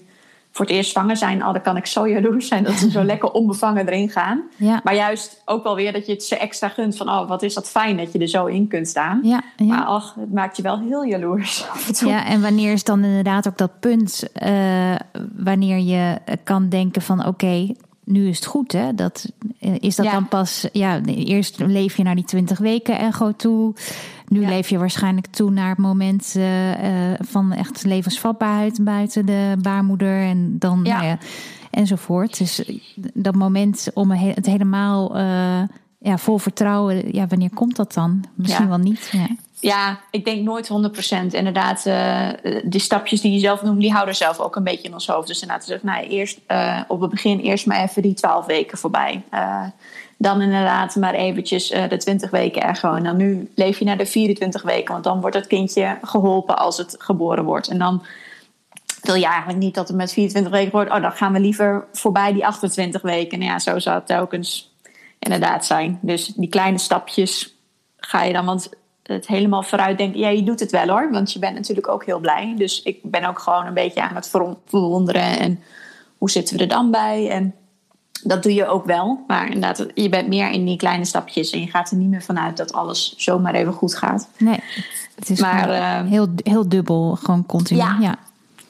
voor 0.51 0.65
het 0.65 0.75
eerst 0.75 0.91
zwanger 0.91 1.17
zijn. 1.17 1.45
Oh, 1.45 1.53
dan 1.53 1.61
kan 1.61 1.77
ik 1.77 1.85
zo 1.85 2.07
jaloers 2.07 2.47
zijn 2.47 2.63
dat 2.63 2.73
ze 2.73 2.91
zo 2.91 3.03
lekker 3.13 3.31
onbevangen 3.31 3.87
erin 3.87 4.09
gaan. 4.09 4.41
Ja. 4.55 4.81
Maar 4.83 4.95
juist 4.95 5.41
ook 5.45 5.63
wel 5.63 5.75
weer 5.75 5.93
dat 5.93 6.05
je 6.05 6.11
het 6.11 6.23
ze 6.23 6.37
extra 6.37 6.67
gunt 6.67 6.97
van 6.97 7.09
oh, 7.09 7.27
wat 7.27 7.43
is 7.43 7.53
dat 7.53 7.69
fijn 7.69 7.97
dat 7.97 8.11
je 8.11 8.19
er 8.19 8.27
zo 8.27 8.45
in 8.45 8.67
kunt 8.67 8.87
staan. 8.87 9.19
Ja, 9.23 9.43
Maar 9.57 9.85
ach, 9.85 10.15
het 10.19 10.33
maakt 10.33 10.57
je 10.57 10.63
wel 10.63 10.79
heel 10.79 11.03
jaloers. 11.03 11.65
Ja, 11.99 12.25
en 12.25 12.41
wanneer 12.41 12.71
is 12.71 12.83
dan 12.83 13.03
inderdaad 13.03 13.47
ook 13.47 13.57
dat 13.57 13.79
punt 13.79 14.23
uh, 14.43 14.95
wanneer 15.35 15.77
je 15.77 16.17
kan 16.43 16.69
denken 16.69 17.01
van 17.01 17.25
oké, 17.25 17.73
nu 18.09 18.27
is 18.27 18.35
het 18.35 18.45
goed, 18.45 18.71
hè? 18.71 18.95
Dat, 18.95 19.31
eh, 19.59 19.75
is 19.79 19.95
dat 19.95 20.05
dan 20.05 20.27
pas... 20.27 20.67
Ja, 20.71 21.01
eerst 21.05 21.59
leef 21.59 21.97
je 21.97 22.03
naar 22.03 22.15
die 22.15 22.23
20 22.23 22.57
weken 22.57 22.99
echo 22.99 23.31
toe. 23.31 23.73
Nu 24.27 24.45
leef 24.45 24.69
je 24.69 24.77
waarschijnlijk 24.77 25.27
toe 25.27 25.51
naar 25.51 25.69
het 25.69 25.77
moment 25.77 26.33
uh, 26.37 26.45
van 27.19 27.51
echt 27.51 27.83
levensvatbaarheid 27.83 28.83
buiten 28.83 29.25
de 29.25 29.55
baarmoeder. 29.61 30.21
En 30.21 30.55
dan, 30.59 30.79
ja. 30.83 30.95
Nou 30.95 31.07
ja, 31.07 31.17
enzovoort. 31.71 32.37
Dus 32.37 32.71
dat 33.13 33.35
moment 33.35 33.87
om 33.93 34.11
het 34.11 34.45
helemaal 34.45 35.17
uh, 35.17 35.61
ja, 35.99 36.17
vol 36.17 36.37
vertrouwen... 36.37 37.13
Ja, 37.13 37.27
wanneer 37.27 37.53
komt 37.53 37.75
dat 37.75 37.93
dan? 37.93 38.23
Misschien 38.35 38.67
wel 38.67 38.77
niet, 38.77 39.11
ja. 39.59 39.99
Ik 40.11 40.25
denk 40.25 40.43
nooit 40.43 40.69
100%. 40.69 41.25
Inderdaad, 41.31 41.85
uh, 41.85 42.29
die 42.63 42.79
stapjes 42.79 43.21
die 43.21 43.31
je 43.31 43.39
zelf 43.39 43.61
noemt, 43.61 43.81
die 43.81 43.91
houden 43.91 44.15
zelf 44.15 44.39
ook 44.39 44.55
een 44.55 44.63
beetje 44.63 44.87
in 44.87 44.93
ons 44.93 45.07
hoofd. 45.07 45.27
Dus 45.27 45.41
inderdaad, 45.41 45.65
zeg, 45.65 45.83
nou, 45.83 46.07
eerst 46.07 46.39
uh, 46.47 46.81
op 46.87 47.01
het 47.01 47.09
begin 47.09 47.39
eerst 47.39 47.65
maar 47.65 47.83
even 47.83 48.01
die 48.01 48.13
12 48.13 48.45
weken 48.45 48.77
voorbij. 48.77 49.23
Uh, 49.33 49.65
dan 50.17 50.41
inderdaad 50.41 50.95
maar 50.95 51.13
eventjes 51.13 51.67
de 51.67 51.97
20 51.97 52.29
weken 52.29 52.61
echo. 52.61 52.93
En 52.93 53.03
dan 53.03 53.17
nu 53.17 53.51
leef 53.55 53.79
je 53.79 53.85
naar 53.85 53.97
de 53.97 54.05
24 54.05 54.61
weken, 54.61 54.91
want 54.91 55.03
dan 55.03 55.21
wordt 55.21 55.35
het 55.35 55.47
kindje 55.47 55.97
geholpen 56.01 56.57
als 56.57 56.77
het 56.77 56.95
geboren 56.97 57.43
wordt. 57.43 57.67
En 57.67 57.77
dan 57.77 58.03
wil 59.01 59.15
je 59.15 59.25
eigenlijk 59.25 59.59
niet 59.59 59.75
dat 59.75 59.87
het 59.87 59.97
met 59.97 60.13
24 60.13 60.51
weken 60.51 60.71
wordt. 60.71 60.91
Oh, 60.91 61.01
dan 61.01 61.11
gaan 61.11 61.33
we 61.33 61.39
liever 61.39 61.85
voorbij 61.93 62.33
die 62.33 62.45
28 62.45 63.01
weken. 63.01 63.39
Nou 63.39 63.51
ja, 63.51 63.59
zo 63.59 63.79
zou 63.79 63.95
het 63.95 64.05
telkens 64.05 64.73
inderdaad 65.19 65.65
zijn. 65.65 65.99
Dus 66.01 66.25
die 66.25 66.49
kleine 66.49 66.77
stapjes 66.77 67.55
ga 67.97 68.23
je 68.23 68.33
dan, 68.33 68.45
want 68.45 68.69
het 69.13 69.27
helemaal 69.27 69.63
vooruit 69.63 69.97
denken. 69.97 70.19
Ja, 70.19 70.29
je 70.29 70.43
doet 70.43 70.59
het 70.59 70.71
wel 70.71 70.87
hoor, 70.87 71.11
want 71.11 71.33
je 71.33 71.39
bent 71.39 71.55
natuurlijk 71.55 71.87
ook 71.87 72.05
heel 72.05 72.19
blij. 72.19 72.53
Dus 72.57 72.81
ik 72.83 72.99
ben 73.03 73.25
ook 73.25 73.39
gewoon 73.39 73.65
een 73.65 73.73
beetje 73.73 74.01
aan 74.01 74.15
het 74.15 74.29
verwonderen. 74.65 75.39
En 75.39 75.59
hoe 76.17 76.29
zitten 76.29 76.55
we 76.55 76.61
er 76.61 76.67
dan 76.67 76.91
bij? 76.91 77.29
En 77.29 77.55
dat 78.23 78.43
doe 78.43 78.53
je 78.53 78.67
ook 78.67 78.85
wel. 78.85 79.23
Maar 79.27 79.45
inderdaad, 79.45 79.85
je 79.93 80.09
bent 80.09 80.27
meer 80.27 80.49
in 80.49 80.65
die 80.65 80.77
kleine 80.77 81.05
stapjes. 81.05 81.49
En 81.49 81.59
je 81.59 81.67
gaat 81.67 81.91
er 81.91 81.97
niet 81.97 82.09
meer 82.09 82.21
vanuit 82.21 82.57
dat 82.57 82.73
alles 82.73 83.13
zomaar 83.17 83.53
even 83.53 83.73
goed 83.73 83.95
gaat. 83.95 84.29
Nee, 84.37 84.59
het 85.15 85.29
is 85.29 85.39
maar, 85.39 85.69
uh, 85.69 86.09
heel, 86.09 86.27
heel 86.43 86.69
dubbel, 86.69 87.15
gewoon 87.15 87.45
continu. 87.45 87.79
Ja, 87.79 87.97
ja. 87.99 88.15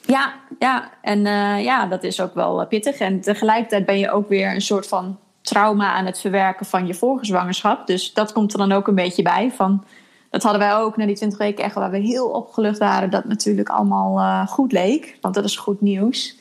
ja, 0.06 0.32
ja. 0.58 0.90
en 1.02 1.18
uh, 1.18 1.64
ja, 1.64 1.86
dat 1.86 2.02
is 2.04 2.20
ook 2.20 2.34
wel 2.34 2.66
pittig. 2.66 2.98
En 2.98 3.20
tegelijkertijd 3.20 3.86
ben 3.86 3.98
je 3.98 4.10
ook 4.10 4.28
weer 4.28 4.54
een 4.54 4.60
soort 4.60 4.86
van 4.86 5.18
trauma 5.42 5.92
aan 5.92 6.06
het 6.06 6.20
verwerken 6.20 6.66
van 6.66 6.86
je 6.86 6.94
vorige 6.94 7.24
zwangerschap. 7.24 7.86
Dus 7.86 8.12
dat 8.12 8.32
komt 8.32 8.52
er 8.52 8.58
dan 8.58 8.72
ook 8.72 8.88
een 8.88 8.94
beetje 8.94 9.22
bij. 9.22 9.52
Van, 9.56 9.84
dat 10.30 10.42
hadden 10.42 10.60
wij 10.60 10.76
ook 10.76 10.96
na 10.96 11.06
die 11.06 11.16
20 11.16 11.38
weken 11.38 11.64
echt 11.64 11.74
waar 11.74 11.90
we 11.90 11.98
heel 11.98 12.26
opgelucht 12.26 12.78
waren. 12.78 13.10
Dat 13.10 13.24
natuurlijk 13.24 13.68
allemaal 13.68 14.18
uh, 14.18 14.46
goed 14.46 14.72
leek. 14.72 15.18
Want 15.20 15.34
dat 15.34 15.44
is 15.44 15.56
goed 15.56 15.80
nieuws. 15.80 16.38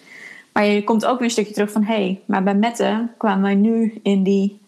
Maar 0.53 0.65
je 0.65 0.84
komt 0.84 1.05
ook 1.05 1.17
weer 1.17 1.27
een 1.27 1.31
stukje 1.31 1.53
terug 1.53 1.72
van... 1.72 1.84
hé, 1.84 1.93
hey, 1.93 2.22
maar 2.25 2.43
bij 2.43 2.55
Mette 2.55 3.08
kwamen 3.17 3.43
wij 3.43 3.55
nu 3.55 4.00
in 4.03 4.24
die 4.24 4.60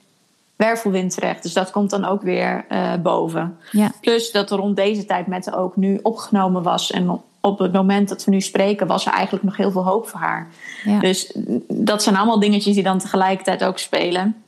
wervelwind 0.55 1.13
terecht. 1.13 1.43
Dus 1.43 1.53
dat 1.53 1.71
komt 1.71 1.89
dan 1.89 2.05
ook 2.05 2.21
weer 2.21 2.65
uh, 2.69 2.93
boven. 3.03 3.57
Ja. 3.71 3.91
Plus 4.01 4.31
dat 4.31 4.51
er 4.51 4.57
rond 4.57 4.75
deze 4.75 5.05
tijd 5.05 5.27
Mette 5.27 5.55
ook 5.55 5.75
nu 5.75 5.99
opgenomen 6.01 6.63
was... 6.63 6.91
en 6.91 7.21
op 7.41 7.59
het 7.59 7.71
moment 7.71 8.09
dat 8.09 8.25
we 8.25 8.31
nu 8.31 8.41
spreken... 8.41 8.87
was 8.87 9.05
er 9.05 9.13
eigenlijk 9.13 9.43
nog 9.43 9.57
heel 9.57 9.71
veel 9.71 9.85
hoop 9.85 10.07
voor 10.07 10.19
haar. 10.19 10.47
Ja. 10.83 10.99
Dus 10.99 11.37
dat 11.67 12.03
zijn 12.03 12.15
allemaal 12.15 12.39
dingetjes 12.39 12.73
die 12.73 12.83
dan 12.83 12.99
tegelijkertijd 12.99 13.63
ook 13.63 13.77
spelen. 13.77 14.43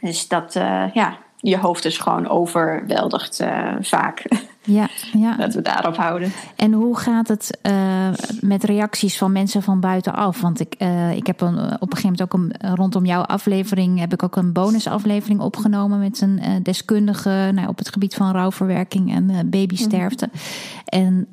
Dus 0.00 0.28
dat, 0.28 0.54
uh, 0.54 0.84
ja, 0.94 1.16
je 1.50 1.58
hoofd 1.58 1.84
is 1.84 1.98
gewoon 1.98 2.28
overweldigd 2.28 3.40
uh, 3.40 3.74
vaak. 3.80 4.22
Ja, 4.66 4.88
ja. 5.12 5.36
Dat 5.36 5.54
we 5.54 5.62
daarop 5.62 5.96
houden. 5.96 6.32
En 6.56 6.72
hoe 6.72 6.98
gaat 6.98 7.28
het 7.28 7.58
uh, 7.62 8.08
met 8.40 8.64
reacties 8.64 9.18
van 9.18 9.32
mensen 9.32 9.62
van 9.62 9.80
buitenaf? 9.80 10.40
Want 10.40 10.60
ik, 10.60 10.74
uh, 10.78 11.16
ik 11.16 11.26
heb 11.26 11.40
een, 11.40 11.58
op 11.58 11.92
een 11.92 11.96
gegeven 11.96 12.02
moment 12.02 12.22
ook 12.22 12.32
een, 12.32 12.74
rondom 12.74 13.04
jouw 13.04 13.22
aflevering... 13.22 13.98
heb 13.98 14.12
ik 14.12 14.22
ook 14.22 14.36
een 14.36 14.52
bonusaflevering 14.52 15.40
opgenomen 15.40 15.98
met 15.98 16.20
een 16.20 16.40
uh, 16.42 16.48
deskundige... 16.62 17.50
Nou, 17.54 17.68
op 17.68 17.78
het 17.78 17.88
gebied 17.88 18.14
van 18.14 18.32
rouwverwerking 18.32 19.14
en 19.14 19.50
babysterfte. 19.50 20.28
Mm 20.32 20.40
-hmm. 20.40 20.44
En 20.86 21.28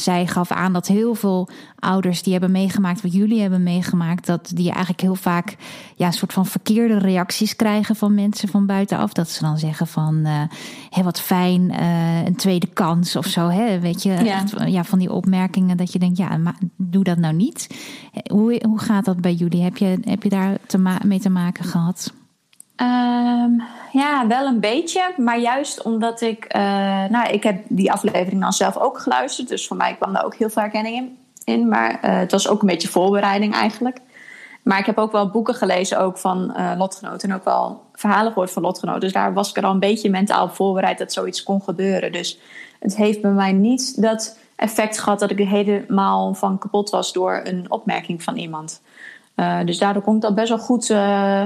zij 0.00 0.26
gaf 0.26 0.50
aan 0.50 0.72
dat 0.72 0.86
heel 0.86 1.14
veel 1.14 1.48
ouders 1.78 2.22
die 2.22 2.32
hebben 2.32 2.50
meegemaakt... 2.50 3.02
wat 3.02 3.12
jullie 3.12 3.40
hebben 3.40 3.62
meegemaakt... 3.62 4.26
dat 4.26 4.50
die 4.54 4.70
eigenlijk 4.70 5.00
heel 5.00 5.14
vaak 5.14 5.56
ja, 5.96 6.06
een 6.06 6.12
soort 6.12 6.32
van 6.32 6.46
verkeerde 6.46 6.98
reacties 6.98 7.56
krijgen... 7.56 7.96
van 7.96 8.14
mensen 8.14 8.48
van 8.48 8.66
buitenaf. 8.66 9.12
Dat 9.12 9.30
ze 9.30 9.42
dan 9.42 9.58
zeggen 9.58 9.86
van, 9.86 10.24
hé, 10.90 11.02
wat 11.02 11.20
fijn... 11.20 11.82
een 12.26 12.36
tweede 12.44 12.66
kans 12.66 13.16
of 13.16 13.26
zo. 13.26 13.48
Hè? 13.48 13.80
Weet 13.80 14.02
je, 14.02 14.10
ja. 14.10 14.42
Echt, 14.42 14.54
ja, 14.66 14.84
van 14.84 14.98
die 14.98 15.12
opmerkingen 15.12 15.76
dat 15.76 15.92
je 15.92 15.98
denkt, 15.98 16.16
ja, 16.16 16.36
maar 16.36 16.58
doe 16.76 17.04
dat 17.04 17.18
nou 17.18 17.34
niet. 17.34 17.68
Hoe, 18.30 18.62
hoe 18.66 18.78
gaat 18.78 19.04
dat 19.04 19.20
bij 19.20 19.32
jullie? 19.32 19.62
Heb 19.62 19.76
je, 19.76 19.98
heb 20.04 20.22
je 20.22 20.28
daar 20.28 20.56
te 20.66 20.98
mee 21.04 21.20
te 21.20 21.30
maken 21.30 21.64
gehad? 21.64 22.12
Um, 22.76 23.62
ja, 23.92 24.26
wel 24.26 24.46
een 24.46 24.60
beetje. 24.60 25.12
Maar 25.16 25.38
juist 25.38 25.82
omdat 25.82 26.20
ik... 26.20 26.54
Uh, 26.56 26.62
nou, 27.04 27.28
ik 27.28 27.42
heb 27.42 27.64
die 27.68 27.92
aflevering 27.92 28.40
dan 28.40 28.52
zelf 28.52 28.76
ook 28.76 28.98
geluisterd. 28.98 29.48
Dus 29.48 29.66
voor 29.66 29.76
mij 29.76 29.94
kwam 29.94 30.12
daar 30.12 30.24
ook 30.24 30.34
heel 30.34 30.50
veel 30.50 30.62
herkenning 30.62 30.96
in. 30.96 31.18
in 31.44 31.68
maar 31.68 31.92
uh, 31.92 32.18
het 32.18 32.30
was 32.30 32.48
ook 32.48 32.60
een 32.60 32.68
beetje 32.68 32.88
voorbereiding 32.88 33.54
eigenlijk. 33.54 34.00
Maar 34.64 34.78
ik 34.78 34.86
heb 34.86 34.98
ook 34.98 35.12
wel 35.12 35.30
boeken 35.30 35.54
gelezen 35.54 36.00
ook 36.00 36.18
van 36.18 36.54
uh, 36.56 36.72
lotgenoten. 36.76 37.28
En 37.28 37.34
ook 37.34 37.44
wel 37.44 37.82
verhalen 37.92 38.32
gehoord 38.32 38.50
van 38.50 38.62
lotgenoten. 38.62 39.00
Dus 39.00 39.12
daar 39.12 39.32
was 39.32 39.50
ik 39.50 39.56
er 39.56 39.64
al 39.64 39.70
een 39.70 39.78
beetje 39.78 40.10
mentaal 40.10 40.48
voorbereid 40.48 40.98
dat 40.98 41.12
zoiets 41.12 41.42
kon 41.42 41.62
gebeuren. 41.62 42.12
Dus 42.12 42.38
het 42.78 42.96
heeft 42.96 43.20
bij 43.20 43.30
mij 43.30 43.52
niet 43.52 44.02
dat 44.02 44.38
effect 44.56 44.98
gehad 44.98 45.18
dat 45.18 45.30
ik 45.30 45.40
er 45.40 45.46
helemaal 45.46 46.34
van 46.34 46.58
kapot 46.58 46.90
was 46.90 47.12
door 47.12 47.40
een 47.44 47.70
opmerking 47.70 48.22
van 48.22 48.36
iemand. 48.36 48.82
Uh, 49.36 49.58
dus 49.64 49.78
daardoor 49.78 50.02
kon 50.02 50.14
ik 50.14 50.20
dat 50.20 50.34
best 50.34 50.48
wel 50.48 50.58
goed 50.58 50.88
uh, 50.90 51.44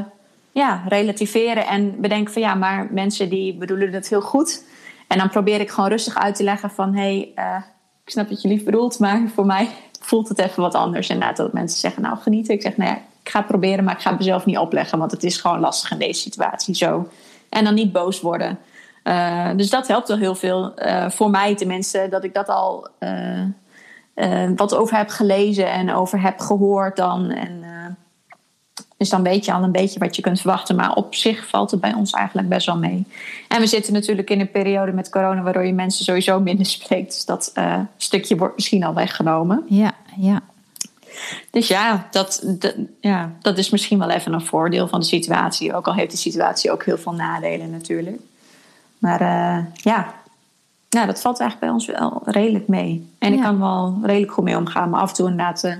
ja, 0.52 0.82
relativeren 0.88 1.66
en 1.66 2.00
bedenken 2.00 2.32
van 2.32 2.42
ja, 2.42 2.54
maar 2.54 2.88
mensen 2.90 3.28
die 3.28 3.54
bedoelen 3.54 3.92
het 3.92 4.08
heel 4.08 4.20
goed. 4.20 4.64
En 5.08 5.18
dan 5.18 5.28
probeer 5.28 5.60
ik 5.60 5.70
gewoon 5.70 5.90
rustig 5.90 6.16
uit 6.16 6.34
te 6.34 6.42
leggen 6.42 6.70
van 6.70 6.94
hé, 6.94 7.32
hey, 7.34 7.56
ik 8.04 8.10
snap 8.10 8.28
wat 8.28 8.42
je 8.42 8.48
lief 8.48 8.64
bedoelt, 8.64 8.98
maar 8.98 9.28
voor 9.34 9.46
mij 9.46 9.68
voelt 10.00 10.28
het 10.28 10.38
even 10.38 10.62
wat 10.62 10.74
anders. 10.74 11.08
En 11.08 11.34
dat 11.34 11.52
mensen 11.52 11.80
zeggen 11.80 12.02
nou 12.02 12.16
genieten. 12.18 12.54
Ik 12.54 12.62
zeg 12.62 12.76
nou 12.76 12.90
ja, 12.90 12.98
ik 13.28 13.34
ga 13.34 13.40
het 13.40 13.48
proberen, 13.48 13.84
maar 13.84 13.94
ik 13.94 14.00
ga 14.00 14.10
het 14.10 14.18
mezelf 14.18 14.46
niet 14.46 14.58
opleggen, 14.58 14.98
want 14.98 15.10
het 15.10 15.24
is 15.24 15.36
gewoon 15.36 15.60
lastig 15.60 15.90
in 15.90 15.98
deze 15.98 16.20
situatie 16.20 16.74
zo. 16.74 17.08
En 17.48 17.64
dan 17.64 17.74
niet 17.74 17.92
boos 17.92 18.20
worden. 18.20 18.58
Uh, 19.04 19.50
dus 19.56 19.70
dat 19.70 19.88
helpt 19.88 20.08
wel 20.08 20.16
heel 20.16 20.34
veel. 20.34 20.72
Uh, 20.76 21.10
voor 21.10 21.30
mij 21.30 21.54
tenminste, 21.54 22.06
dat 22.10 22.24
ik 22.24 22.34
dat 22.34 22.48
al 22.48 22.88
uh, 23.00 24.50
wat 24.56 24.74
over 24.74 24.96
heb 24.96 25.08
gelezen 25.08 25.70
en 25.70 25.92
over 25.92 26.20
heb 26.20 26.38
gehoord 26.40 26.96
dan. 26.96 27.30
En, 27.30 27.64
dus 28.96 29.08
dan 29.08 29.22
weet 29.22 29.44
je 29.44 29.52
al 29.52 29.62
een 29.62 29.72
beetje 29.72 29.98
wat 29.98 30.16
je 30.16 30.22
kunt 30.22 30.40
verwachten. 30.40 30.76
Maar 30.76 30.94
op 30.94 31.14
zich 31.14 31.48
valt 31.48 31.70
het 31.70 31.80
bij 31.80 31.92
ons 31.92 32.12
eigenlijk 32.12 32.48
best 32.48 32.66
wel 32.66 32.78
mee. 32.78 33.06
En 33.48 33.60
we 33.60 33.66
zitten 33.66 33.92
natuurlijk 33.92 34.30
in 34.30 34.40
een 34.40 34.50
periode 34.50 34.92
met 34.92 35.10
corona 35.10 35.42
waardoor 35.42 35.66
je 35.66 35.72
mensen 35.72 36.04
sowieso 36.04 36.40
minder 36.40 36.66
spreekt. 36.76 37.14
Dus 37.14 37.24
dat 37.24 37.52
stukje 37.96 38.36
wordt 38.36 38.54
misschien 38.54 38.84
al 38.84 38.94
weggenomen. 38.94 39.64
Ja, 39.68 39.92
ja. 40.16 40.42
Dus 41.50 41.68
ja 41.68 42.08
dat, 42.10 42.42
dat, 42.44 42.74
ja, 43.00 43.32
dat 43.40 43.58
is 43.58 43.70
misschien 43.70 43.98
wel 43.98 44.10
even 44.10 44.32
een 44.32 44.44
voordeel 44.44 44.88
van 44.88 45.00
de 45.00 45.06
situatie. 45.06 45.74
Ook 45.74 45.86
al 45.86 45.94
heeft 45.94 46.10
de 46.10 46.16
situatie 46.16 46.72
ook 46.72 46.84
heel 46.84 46.98
veel 46.98 47.12
nadelen 47.12 47.70
natuurlijk. 47.70 48.20
Maar 48.98 49.20
uh, 49.20 49.64
ja. 49.74 50.14
ja, 50.88 51.06
dat 51.06 51.20
valt 51.20 51.40
eigenlijk 51.40 51.60
bij 51.60 51.70
ons 51.70 51.86
wel 51.86 52.22
redelijk 52.24 52.68
mee. 52.68 53.10
En 53.18 53.30
ja. 53.30 53.36
ik 53.36 53.42
kan 53.42 53.52
er 53.54 53.60
wel 53.60 53.98
redelijk 54.02 54.32
goed 54.32 54.44
mee 54.44 54.56
omgaan. 54.56 54.90
Maar 54.90 55.00
af 55.00 55.08
en 55.08 55.14
toe 55.14 55.28
inderdaad 55.28 55.64
uh, 55.64 55.74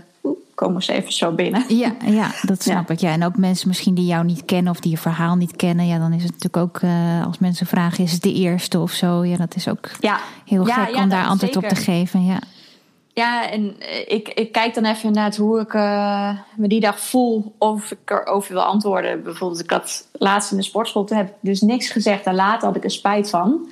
komen 0.55 0.83
ze 0.83 0.93
even 0.93 1.13
zo 1.13 1.33
binnen. 1.33 1.65
Ja, 1.77 1.93
ja 2.05 2.31
dat 2.43 2.63
snap 2.69 2.89
ja. 2.89 2.95
ik. 2.95 3.01
Ja. 3.01 3.11
En 3.11 3.25
ook 3.25 3.37
mensen 3.37 3.69
misschien 3.69 3.95
die 3.95 4.07
jou 4.07 4.25
niet 4.25 4.45
kennen 4.45 4.73
of 4.73 4.81
die 4.81 4.91
je 4.91 4.99
verhaal 4.99 5.35
niet 5.35 5.57
kennen. 5.57 5.87
Ja, 5.87 5.99
dan 5.99 6.13
is 6.13 6.23
het 6.23 6.33
natuurlijk 6.33 6.57
ook 6.57 6.83
uh, 6.83 7.27
als 7.27 7.39
mensen 7.39 7.67
vragen, 7.67 8.05
is 8.05 8.13
het 8.13 8.23
de 8.23 8.33
eerste 8.33 8.79
of 8.79 8.91
zo? 8.91 9.25
Ja, 9.25 9.37
dat 9.37 9.55
is 9.55 9.69
ook 9.69 9.91
ja. 10.01 10.19
heel 10.45 10.65
gek 10.65 10.97
om 10.97 11.09
daar 11.09 11.27
antwoord 11.27 11.53
zeker. 11.53 11.71
op 11.71 11.77
te 11.77 11.83
geven. 11.83 12.25
Ja. 12.25 12.39
Ja, 13.19 13.51
en 13.51 13.77
ik, 14.07 14.29
ik 14.29 14.53
kijk 14.53 14.75
dan 14.75 14.85
even 14.85 15.13
naar 15.13 15.37
hoe 15.37 15.61
ik 15.61 15.73
uh, 15.73 16.39
me 16.57 16.69
die 16.69 16.81
dag 16.81 17.01
voel. 17.01 17.55
Of 17.59 17.91
ik 17.91 18.11
erover 18.11 18.53
wil 18.53 18.63
antwoorden. 18.63 19.23
Bijvoorbeeld, 19.23 19.63
ik 19.63 19.71
had 19.71 20.09
laatst 20.13 20.51
in 20.51 20.57
de 20.57 20.63
sportschool. 20.63 21.05
Toen 21.05 21.17
heb 21.17 21.29
ik 21.29 21.35
dus 21.41 21.61
niks 21.61 21.91
gezegd. 21.91 22.25
En 22.25 22.35
later 22.35 22.67
had 22.67 22.77
ik 22.77 22.85
er 22.85 22.91
spijt 22.91 23.31
van. 23.31 23.71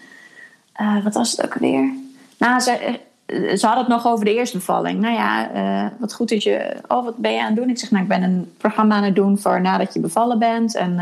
Uh, 0.81 1.05
wat 1.05 1.15
was 1.15 1.31
het 1.31 1.45
ook 1.45 1.55
weer? 1.55 1.95
Nou, 2.39 2.61
ze, 2.61 2.99
ze 3.27 3.67
hadden 3.67 3.85
het 3.85 3.89
nog 3.89 4.07
over 4.07 4.25
de 4.25 4.35
eerste 4.35 4.57
bevalling. 4.57 5.01
Nou 5.01 5.15
ja, 5.15 5.51
wat 5.99 6.15
goed 6.15 6.31
is 6.31 6.45
je... 6.45 6.77
Oh, 6.89 7.05
wat 7.05 7.17
ben 7.17 7.33
je 7.33 7.41
aan 7.41 7.47
het 7.47 7.57
doen? 7.57 7.69
Ik 7.69 7.79
zeg, 7.79 7.91
nou, 7.91 8.03
ik 8.03 8.09
ben 8.09 8.23
een 8.23 8.53
programma 8.59 8.97
aan 8.97 9.03
het 9.03 9.15
doen 9.15 9.39
voor 9.39 9.61
nadat 9.61 9.95
je 9.95 10.01
bevallen 10.01 10.39
bent. 10.39 10.77
En 10.77 11.01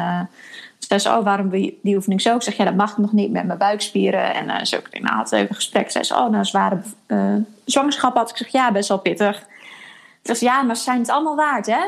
zei 0.86 1.00
ze, 1.00 1.08
oh, 1.08 1.24
waarom 1.24 1.48
die 1.48 1.96
oefening 1.96 2.20
zo? 2.20 2.34
Ik 2.34 2.42
zeg, 2.42 2.56
ja, 2.56 2.64
dat 2.64 2.74
mag 2.74 2.98
nog 2.98 3.12
niet 3.12 3.30
met 3.30 3.44
mijn 3.44 3.58
buikspieren. 3.58 4.34
En 4.34 4.46
uh, 4.48 4.62
zo, 4.62 4.78
nou, 4.90 5.16
had 5.16 5.32
even 5.32 5.48
een 5.48 5.54
gesprek. 5.54 5.90
Zei 5.90 6.04
ze, 6.04 6.14
oh, 6.14 6.30
nou, 6.30 6.44
zware 6.44 6.80
uh, 7.06 7.34
zwangerschap 7.64 8.16
had. 8.16 8.30
Ik 8.30 8.36
zeg, 8.36 8.48
ja, 8.48 8.72
best 8.72 8.88
wel 8.88 8.98
pittig. 8.98 9.40
Ik 10.22 10.36
zeg, 10.36 10.38
ja, 10.40 10.62
maar 10.62 10.76
ze 10.76 10.82
zijn 10.82 10.98
het 10.98 11.10
allemaal 11.10 11.36
waard, 11.36 11.66
hè? 11.66 11.80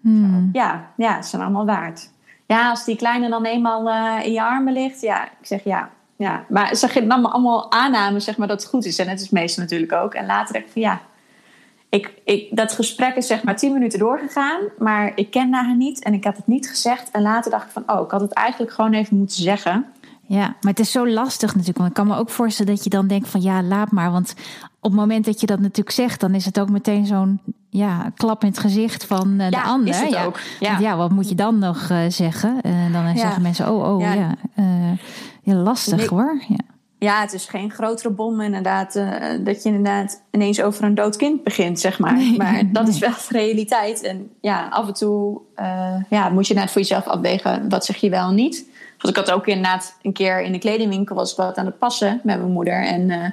Hmm. 0.00 0.48
Ja, 0.52 0.90
ja, 0.96 1.22
ze 1.22 1.28
zijn 1.28 1.42
allemaal 1.42 1.66
waard. 1.66 2.10
Ja, 2.46 2.70
als 2.70 2.84
die 2.84 2.96
kleine 2.96 3.28
dan 3.28 3.44
eenmaal 3.44 3.88
uh, 3.88 4.26
in 4.26 4.32
je 4.32 4.42
armen 4.42 4.72
ligt. 4.72 5.00
Ja, 5.00 5.24
ik 5.24 5.46
zeg, 5.46 5.64
ja, 5.64 5.90
ja. 6.16 6.44
Maar 6.48 6.74
ze 6.74 7.00
nam 7.00 7.24
allemaal 7.24 7.72
aannamen, 7.72 8.22
zeg 8.22 8.36
maar, 8.36 8.48
dat 8.48 8.60
het 8.60 8.70
goed 8.70 8.84
is. 8.84 8.98
En 8.98 9.08
het 9.08 9.20
is 9.20 9.30
meestal 9.30 9.62
natuurlijk 9.62 9.92
ook. 9.92 10.14
En 10.14 10.26
later 10.26 10.52
dacht 10.52 10.66
ik 10.66 10.72
van, 10.72 10.82
ja... 10.82 11.00
Ik, 11.94 12.12
ik, 12.24 12.56
dat 12.56 12.72
gesprek 12.72 13.16
is 13.16 13.26
zeg 13.26 13.42
maar 13.42 13.56
tien 13.56 13.72
minuten 13.72 13.98
doorgegaan, 13.98 14.60
maar 14.78 15.12
ik 15.14 15.30
kende 15.30 15.56
haar 15.56 15.76
niet 15.76 16.02
en 16.04 16.14
ik 16.14 16.24
had 16.24 16.36
het 16.36 16.46
niet 16.46 16.68
gezegd. 16.68 17.10
En 17.10 17.22
later 17.22 17.50
dacht 17.50 17.64
ik 17.64 17.70
van, 17.70 17.82
oh, 17.86 18.04
ik 18.04 18.10
had 18.10 18.20
het 18.20 18.32
eigenlijk 18.32 18.72
gewoon 18.72 18.92
even 18.92 19.16
moeten 19.16 19.42
zeggen. 19.42 19.86
Ja, 20.26 20.56
maar 20.60 20.70
het 20.70 20.78
is 20.78 20.90
zo 20.90 21.08
lastig 21.08 21.48
natuurlijk. 21.48 21.78
Want 21.78 21.88
ik 21.88 21.94
kan 21.94 22.06
me 22.06 22.16
ook 22.16 22.30
voorstellen 22.30 22.74
dat 22.74 22.84
je 22.84 22.90
dan 22.90 23.06
denkt 23.06 23.28
van, 23.28 23.42
ja, 23.42 23.62
laat 23.62 23.90
maar. 23.90 24.10
Want 24.10 24.34
op 24.80 24.90
het 24.90 25.00
moment 25.00 25.24
dat 25.24 25.40
je 25.40 25.46
dat 25.46 25.58
natuurlijk 25.58 25.90
zegt, 25.90 26.20
dan 26.20 26.34
is 26.34 26.44
het 26.44 26.60
ook 26.60 26.70
meteen 26.70 27.06
zo'n 27.06 27.40
ja, 27.70 28.12
klap 28.14 28.42
in 28.42 28.48
het 28.48 28.58
gezicht 28.58 29.04
van 29.04 29.34
ja, 29.38 29.50
de 29.50 29.62
ander. 29.62 29.88
Is 29.88 30.00
het 30.00 30.10
ja. 30.10 30.24
ook. 30.24 30.38
Ja. 30.60 30.68
Want 30.70 30.82
ja, 30.82 30.96
wat 30.96 31.10
moet 31.10 31.28
je 31.28 31.34
dan 31.34 31.58
nog 31.58 31.90
uh, 31.90 31.98
zeggen? 32.08 32.58
Uh, 32.62 32.92
dan 32.92 33.04
ja. 33.04 33.16
zeggen 33.16 33.42
mensen, 33.42 33.70
oh, 33.70 33.94
oh, 33.94 34.00
ja, 34.00 34.12
ja. 34.12 34.34
ja 35.42 35.54
lastig 35.54 35.96
nee. 35.96 36.08
hoor. 36.08 36.42
Ja. 36.48 36.73
Ja, 37.04 37.20
het 37.20 37.32
is 37.32 37.46
geen 37.46 37.70
grotere 37.70 38.10
bom 38.10 38.40
inderdaad. 38.40 38.96
Uh, 38.96 39.16
dat 39.40 39.62
je 39.62 39.68
inderdaad 39.68 40.22
ineens 40.30 40.62
over 40.62 40.84
een 40.84 40.94
dood 40.94 41.16
kind 41.16 41.42
begint, 41.42 41.80
zeg 41.80 41.98
maar. 41.98 42.14
Nee, 42.14 42.36
maar 42.36 42.62
dat 42.72 42.88
is 42.88 42.98
wel 42.98 43.10
de 43.10 43.24
realiteit. 43.28 44.02
En 44.02 44.30
ja, 44.40 44.68
af 44.68 44.86
en 44.86 44.94
toe 44.94 45.40
uh, 45.56 45.96
ja, 46.08 46.28
moet 46.28 46.46
je 46.46 46.54
net 46.54 46.70
voor 46.70 46.80
jezelf 46.80 47.06
afwegen. 47.06 47.68
Wat 47.68 47.84
zeg 47.84 47.96
je 47.96 48.10
wel 48.10 48.28
en 48.28 48.34
niet. 48.34 48.68
Want 48.98 49.16
ik 49.16 49.24
had 49.24 49.36
ook 49.36 49.46
inderdaad 49.46 49.96
een 50.02 50.12
keer 50.12 50.40
in 50.42 50.52
de 50.52 50.58
kledingwinkel... 50.58 51.16
was 51.16 51.34
wat 51.34 51.56
aan 51.56 51.66
het 51.66 51.78
passen 51.78 52.20
met 52.22 52.38
mijn 52.38 52.52
moeder. 52.52 52.84
En 52.84 53.00
uh, 53.08 53.30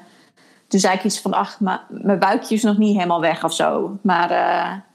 toen 0.68 0.80
zei 0.80 0.96
ik 0.96 1.04
iets 1.04 1.20
van... 1.20 1.34
ach, 1.34 1.60
mijn 1.90 2.20
buikje 2.20 2.56
is 2.56 2.64
nog 2.64 2.78
niet 2.78 2.96
helemaal 2.96 3.22
weg 3.22 3.44
of 3.44 3.54
zo. 3.54 3.98
Maar 4.02 4.30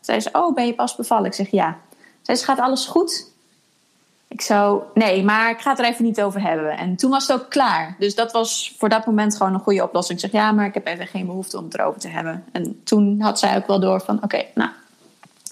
zei 0.00 0.20
ze, 0.20 0.28
oh, 0.32 0.54
ben 0.54 0.66
je 0.66 0.74
pas 0.74 0.96
bevallen? 0.96 1.26
Ik 1.26 1.34
zeg, 1.34 1.50
ja. 1.50 1.76
Zei 2.22 2.38
ze, 2.38 2.44
gaat 2.44 2.60
alles 2.60 2.86
goed? 2.86 3.34
Ik 4.36 4.42
zou, 4.42 4.82
nee, 4.94 5.24
maar 5.24 5.50
ik 5.50 5.60
ga 5.60 5.70
het 5.70 5.78
er 5.78 5.84
even 5.84 6.04
niet 6.04 6.22
over 6.22 6.42
hebben. 6.42 6.78
En 6.78 6.96
toen 6.96 7.10
was 7.10 7.26
het 7.26 7.40
ook 7.40 7.50
klaar. 7.50 7.96
Dus 7.98 8.14
dat 8.14 8.32
was 8.32 8.74
voor 8.78 8.88
dat 8.88 9.06
moment 9.06 9.36
gewoon 9.36 9.54
een 9.54 9.60
goede 9.60 9.82
oplossing. 9.82 10.18
Ik 10.22 10.30
zeg, 10.30 10.40
ja, 10.40 10.52
maar 10.52 10.66
ik 10.66 10.74
heb 10.74 10.86
even 10.86 11.06
geen 11.06 11.26
behoefte 11.26 11.58
om 11.58 11.64
het 11.64 11.74
erover 11.74 12.00
te 12.00 12.08
hebben. 12.08 12.44
En 12.52 12.80
toen 12.84 13.20
had 13.20 13.38
zij 13.38 13.56
ook 13.56 13.66
wel 13.66 13.80
door 13.80 14.00
van, 14.00 14.14
oké, 14.16 14.24
okay, 14.24 14.46
nou, 14.54 14.70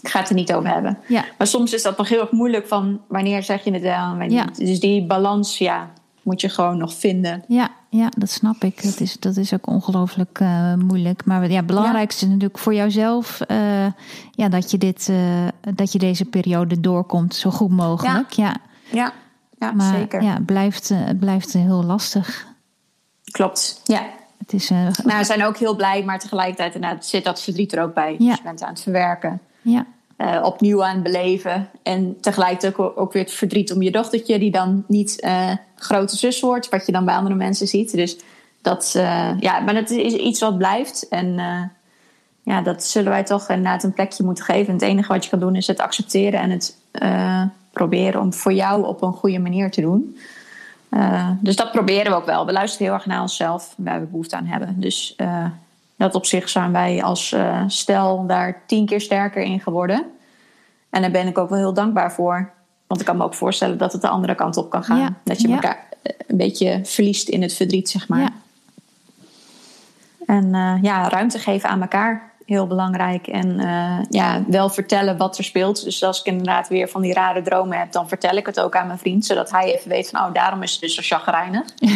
ik 0.03 0.09
ga 0.09 0.19
het 0.19 0.29
er 0.29 0.35
niet 0.35 0.53
over 0.53 0.71
hebben. 0.71 0.99
Ja. 1.07 1.25
Maar 1.39 1.47
soms 1.47 1.73
is 1.73 1.83
dat 1.83 1.97
nog 1.97 2.09
heel 2.09 2.21
erg 2.21 2.31
moeilijk 2.31 2.67
van 2.67 3.01
wanneer 3.07 3.43
zeg 3.43 3.65
je 3.65 3.73
het 3.73 3.83
wel 3.83 4.03
en 4.03 4.19
wanneer 4.19 4.31
Ja. 4.31 4.45
niet. 4.45 4.57
Dus 4.57 4.81
die 4.81 5.07
balans, 5.07 5.59
ja, 5.59 5.91
moet 6.23 6.41
je 6.41 6.49
gewoon 6.49 6.77
nog 6.79 6.95
vinden. 6.95 7.45
Ja, 7.49 7.71
ja, 7.89 8.09
dat 8.19 8.31
snap 8.31 8.65
ik. 8.65 8.83
Dat 8.83 9.01
is, 9.01 9.17
dat 9.19 9.37
is 9.37 9.55
ook 9.55 9.67
ongelooflijk 9.67 10.39
eh, 10.41 10.75
moeilijk. 10.75 11.25
Maar 11.25 11.51
ja, 11.51 11.57
het 11.57 11.67
belangrijkste 11.67 12.25
is 12.25 12.31
natuurlijk 12.31 12.59
voor 12.59 12.75
jouzelf 12.75 13.41
eh, 13.41 13.87
ja, 14.31 14.49
dat, 14.49 14.71
je 14.71 14.79
dit, 14.79 15.09
eh, 15.09 15.75
dat 15.75 15.93
je 15.93 15.99
deze 15.99 16.25
periode 16.25 16.81
doorkomt 16.81 17.35
zo 17.35 17.51
goed 17.51 17.71
mogelijk. 17.71 18.33
Ja, 18.33 18.57
Ja, 18.91 19.13
ja 19.59 19.73
maar 19.73 19.95
zeker. 19.95 20.23
ja, 20.23 20.33
het 20.35 20.47
blijft, 20.47 20.91
eh, 20.91 21.05
het 21.05 21.19
blijft 21.19 21.53
heel 21.53 21.85
lastig. 21.85 22.47
Klopt. 23.25 23.81
Ja. 23.85 24.03
Het 24.39 24.53
is, 24.53 24.71
eh, 24.71 24.89
Nou, 25.05 25.19
we 25.19 25.25
zijn 25.25 25.45
ook 25.45 25.57
heel 25.57 25.77
blij, 25.77 26.05
maar 26.05 26.19
tegelijkertijd 26.19 26.75
inderdaad, 26.75 27.07
zit 27.07 27.25
dat 27.25 27.43
verdriet 27.43 27.73
er 27.73 27.83
ook 27.83 27.95
bij. 27.95 28.17
Ja. 28.19 28.29
Dus 28.29 28.37
je 28.37 28.43
bent 28.43 28.63
aan 28.63 28.69
het 28.73 28.81
verwerken. 28.81 29.41
ja, 29.63 29.87
eh, 30.17 30.41
opnieuw 30.43 30.85
aan 30.85 30.95
het 30.95 31.03
beleven. 31.03 31.69
En 31.83 32.21
tegelijkertijd 32.21 32.79
ook, 32.79 32.99
ook 32.99 33.13
weer 33.13 33.23
het 33.23 33.33
verdriet 33.33 33.73
om 33.73 33.83
je 33.83 33.91
dochtertje, 33.91 34.39
die 34.39 34.51
dan 34.51 34.85
niet 34.89 35.29
grote 35.77 36.17
zus 36.17 36.41
wordt, 36.41 36.69
wat 36.69 36.87
je 36.87 36.93
dan 36.93 37.05
bij 37.05 37.15
andere 37.15 37.35
mensen 37.35 37.67
ziet. 37.67 37.93
Dus 37.93 38.17
dat, 38.63 38.91
ja, 39.41 39.61
maar 39.61 39.75
dat 39.75 39.91
is 39.91 40.13
iets 40.13 40.41
wat 40.41 40.59
blijft. 40.59 41.09
En 41.09 41.35
ja, 42.43 42.63
dat 42.63 42.85
zullen 42.85 43.11
wij 43.11 43.25
toch 43.25 43.49
inderdaad 43.49 43.83
een 43.83 43.93
plekje 43.93 44.25
moeten 44.25 44.45
geven. 44.45 44.67
En 44.67 44.73
het 44.73 44.83
enige 44.83 45.13
wat 45.13 45.25
je 45.25 45.31
kan 45.31 45.39
doen 45.41 45.57
is 45.57 45.67
het 45.67 45.81
accepteren 45.81 46.41
en 46.41 46.51
het 46.51 46.77
proberen 47.75 48.21
om 48.21 48.33
voor 48.33 48.53
jou 48.53 48.87
op 48.87 49.03
een 49.03 49.13
goede 49.13 49.39
manier 49.39 49.71
te 49.71 49.81
doen. 49.81 50.17
Eh, 50.95 51.31
dus 51.41 51.57
dat 51.57 51.73
proberen 51.73 52.11
we 52.13 52.17
ook 52.17 52.27
wel. 52.27 52.47
We 52.47 52.53
luisteren 52.53 52.87
heel 52.87 52.97
erg 52.97 53.07
naar 53.07 53.21
onszelf, 53.21 53.75
waar 53.77 54.01
we 54.01 54.07
behoefte 54.07 54.37
aan 54.37 54.47
hebben. 54.47 54.81
Dus 54.81 55.15
eh, 55.17 55.47
dat 55.97 56.15
op 56.15 56.27
zich 56.27 56.49
zijn 56.49 56.73
wij 56.73 57.03
als 57.03 57.33
eh, 57.33 57.63
stel 57.67 58.27
daar 58.27 58.63
tien 58.67 58.87
keer 58.87 59.01
sterker 59.01 59.43
in 59.43 59.61
geworden. 59.61 60.05
En 60.91 61.03
daar 61.03 61.11
ben 61.11 61.27
ik 61.27 61.39
ook 61.39 61.49
wel 61.49 61.59
heel 61.59 61.75
dankbaar 61.75 62.13
voor. 62.13 62.51
Want 62.87 63.01
ik 63.01 63.07
kan 63.07 63.17
me 63.17 63.25
ook 63.25 63.35
voorstellen 63.35 63.79
dat 63.79 63.93
het 63.93 64.03
de 64.03 64.09
andere 64.09 64.35
kant 64.35 64.57
op 64.57 64.71
kan 64.71 64.85
gaan. 64.85 64.99
Ja, 64.99 65.13
Dat 65.25 65.41
je 65.41 65.49
ja. 65.49 65.55
elkaar 65.55 65.87
een 66.27 66.37
beetje 66.37 66.81
verliest 66.85 67.29
in 67.29 67.43
het 67.43 67.55
verdriet, 67.55 67.91
zeg 67.91 68.09
maar. 68.09 68.21
ja. 68.21 68.33
En 70.27 70.79
ja, 70.83 71.09
ruimte 71.09 71.39
geven 71.39 71.69
aan 71.69 71.81
elkaar. 71.81 72.33
Heel 72.47 72.67
belangrijk. 72.67 73.27
En 73.27 73.61
eh, 73.61 73.99
ja, 74.09 74.45
wel 74.47 74.69
vertellen 74.69 75.17
wat 75.17 75.39
er 75.39 75.45
speelt. 75.45 75.85
Dus 75.85 76.03
als 76.03 76.21
ik 76.21 76.27
inderdaad 76.27 76.69
weer 76.69 76.89
van 76.89 77.03
die 77.03 77.13
rare 77.13 77.43
dromen 77.43 77.79
heb, 77.79 77.93
dan 77.93 78.09
vertel 78.09 78.37
ik 78.37 78.47
het 78.47 78.61
ook 78.61 78.77
aan 78.77 78.87
mijn 78.87 78.99
vriend. 78.99 79.25
Zodat 79.25 79.51
hij 79.51 79.75
even 79.75 79.91
weet 79.91 80.11
van, 80.11 80.21
oh, 80.21 80.35
daarom 80.35 80.63
is 80.63 80.73
het 80.73 80.81
dus 80.81 80.95
zo 80.95 81.03
chagrijnig. 81.05 81.63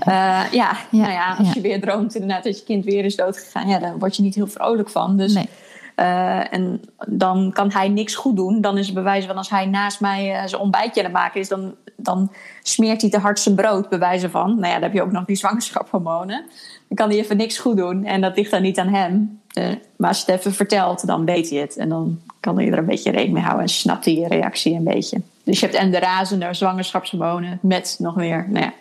Eh, 0.00 0.42
ja, 0.52 0.76
nou 0.90 1.12
ja, 1.12 1.34
als 1.38 1.46
ja. 1.46 1.52
je 1.54 1.60
weer 1.60 1.80
droomt 1.80 2.14
inderdaad 2.14 2.44
dat 2.44 2.58
je 2.58 2.64
kind 2.64 2.84
weer 2.84 3.04
is 3.04 3.16
doodgegaan. 3.16 3.68
Ja, 3.68 3.78
daar 3.78 3.98
word 3.98 4.16
je 4.16 4.22
niet 4.22 4.34
heel 4.34 4.46
vrolijk 4.46 4.90
van. 4.90 5.16
Dus, 5.16 5.32
Nee. 5.32 5.48
eh, 5.94 6.52
en 6.52 6.80
dan 7.06 7.50
kan 7.52 7.72
hij 7.72 7.88
niks 7.88 8.14
goed 8.14 8.36
doen. 8.36 8.60
Dan 8.60 8.78
is 8.78 8.86
het 8.86 8.94
bewijs 8.94 9.24
van 9.24 9.36
als 9.36 9.50
hij 9.50 9.66
naast 9.66 10.00
mij 10.00 10.48
zijn 10.48 10.60
ontbijtje 10.62 11.00
aan 11.00 11.06
het 11.06 11.14
maken 11.14 11.40
is... 11.40 11.48
Dan, 11.48 11.74
dan 11.96 12.32
smeert 12.62 13.00
hij 13.00 13.10
te 13.10 13.18
hard 13.18 13.40
zijn 13.40 13.54
brood, 13.54 13.88
bewijzen 13.88 14.30
van. 14.30 14.54
Nou 14.54 14.66
ja, 14.66 14.72
dan 14.72 14.82
heb 14.82 14.92
je 14.92 15.02
ook 15.02 15.12
nog 15.12 15.24
die 15.24 15.36
zwangerschaphormonen. 15.36 16.44
Dan 16.88 16.96
kan 16.96 17.08
hij 17.08 17.18
even 17.18 17.36
niks 17.36 17.58
goed 17.58 17.76
doen. 17.76 18.04
En 18.04 18.20
dat 18.20 18.36
ligt 18.36 18.50
dan 18.50 18.62
niet 18.62 18.78
aan 18.78 18.94
hem. 18.94 19.39
Eh, 19.52 19.68
maar 19.96 20.08
als 20.08 20.24
je 20.24 20.30
het 20.30 20.40
even 20.40 20.54
vertelt, 20.54 21.06
dan 21.06 21.24
weet 21.24 21.50
hij 21.50 21.58
het. 21.58 21.76
En 21.76 21.88
dan 21.88 22.20
kan 22.40 22.56
hij 22.56 22.70
er 22.70 22.78
een 22.78 22.86
beetje 22.86 23.10
rekening 23.10 23.34
mee 23.34 23.42
houden. 23.42 23.64
En 23.64 23.70
snapt 23.70 24.04
hij 24.04 24.14
je 24.14 24.28
reactie 24.28 24.74
een 24.74 24.84
beetje. 24.84 25.20
Dus 25.44 25.60
je 25.60 25.66
hebt 25.66 25.78
en 25.78 25.90
de 25.90 25.98
razende 25.98 26.54
zwangerschapshormonen... 26.54 27.58
met 27.62 27.96
nog 27.98 28.16
meer 28.16 28.46
nou 28.48 28.64
ja, 28.64 28.72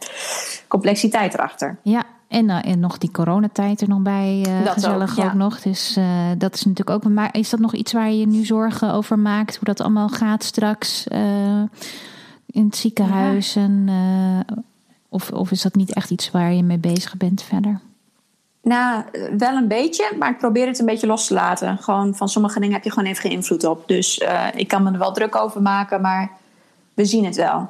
complexiteit 0.68 1.34
erachter. 1.34 1.78
Ja, 1.82 2.04
en, 2.28 2.50
eh, 2.50 2.72
en 2.72 2.80
nog 2.80 2.98
die 2.98 3.12
coronatijd 3.12 3.82
er 3.82 3.88
nog 3.88 4.02
bij, 4.02 4.44
eh, 4.46 4.66
Dat 4.66 4.74
gezellig 4.74 5.20
ook, 5.20 5.34
nog. 5.34 5.62
Dus 5.62 5.98
dat 6.38 6.54
is 6.54 6.66
natuurlijk 6.66 6.90
ook. 6.90 7.12
Maar 7.12 7.30
is 7.32 7.50
dat 7.50 7.60
nog 7.60 7.74
iets 7.74 7.94
waar 7.94 8.12
je 8.12 8.28
nu 8.28 8.46
zorgen 8.46 8.94
over 8.94 9.20
maakt? 9.20 9.56
Hoe 9.56 9.66
dat 9.66 9.82
allemaal 9.82 10.10
gaat 10.10 10.44
straks 10.44 11.08
in 12.46 12.66
het 12.66 12.76
ziekenhuis? 12.76 13.56
En, 13.56 13.90
of, 15.10 15.32
of 15.32 15.52
is 15.52 15.62
dat 15.62 15.76
niet 15.76 15.94
echt 15.94 16.10
iets 16.10 16.32
waar 16.32 16.54
je 16.54 16.64
mee 16.64 16.78
bezig 16.78 17.18
bent 17.18 17.42
verder? 17.42 17.80
Nou, 18.62 19.04
wel 19.38 19.56
een 19.56 19.68
beetje, 19.68 20.12
maar 20.18 20.30
ik 20.30 20.38
probeer 20.38 20.68
het 20.68 20.80
een 20.80 20.86
beetje 20.86 21.08
los 21.08 21.28
te 21.28 21.34
laten. 21.34 21.78
Gewoon 21.78 22.16
van 22.16 22.30
sommige 22.30 22.60
dingen 22.60 22.76
heb 22.76 22.84
je 22.84 22.92
gewoon 22.92 23.10
even 23.10 23.22
geen 23.22 23.32
invloed 23.32 23.64
op. 23.64 23.88
Dus 23.88 24.18
eh, 24.18 24.46
ik 24.56 24.68
kan 24.68 24.84
me 24.84 24.92
er 24.92 24.98
wel 25.00 25.12
druk 25.12 25.36
over 25.36 25.62
maken, 25.62 26.02
maar 26.02 26.32
we 26.94 27.06
zien 27.06 27.26
het 27.26 27.36
wel. 27.36 27.70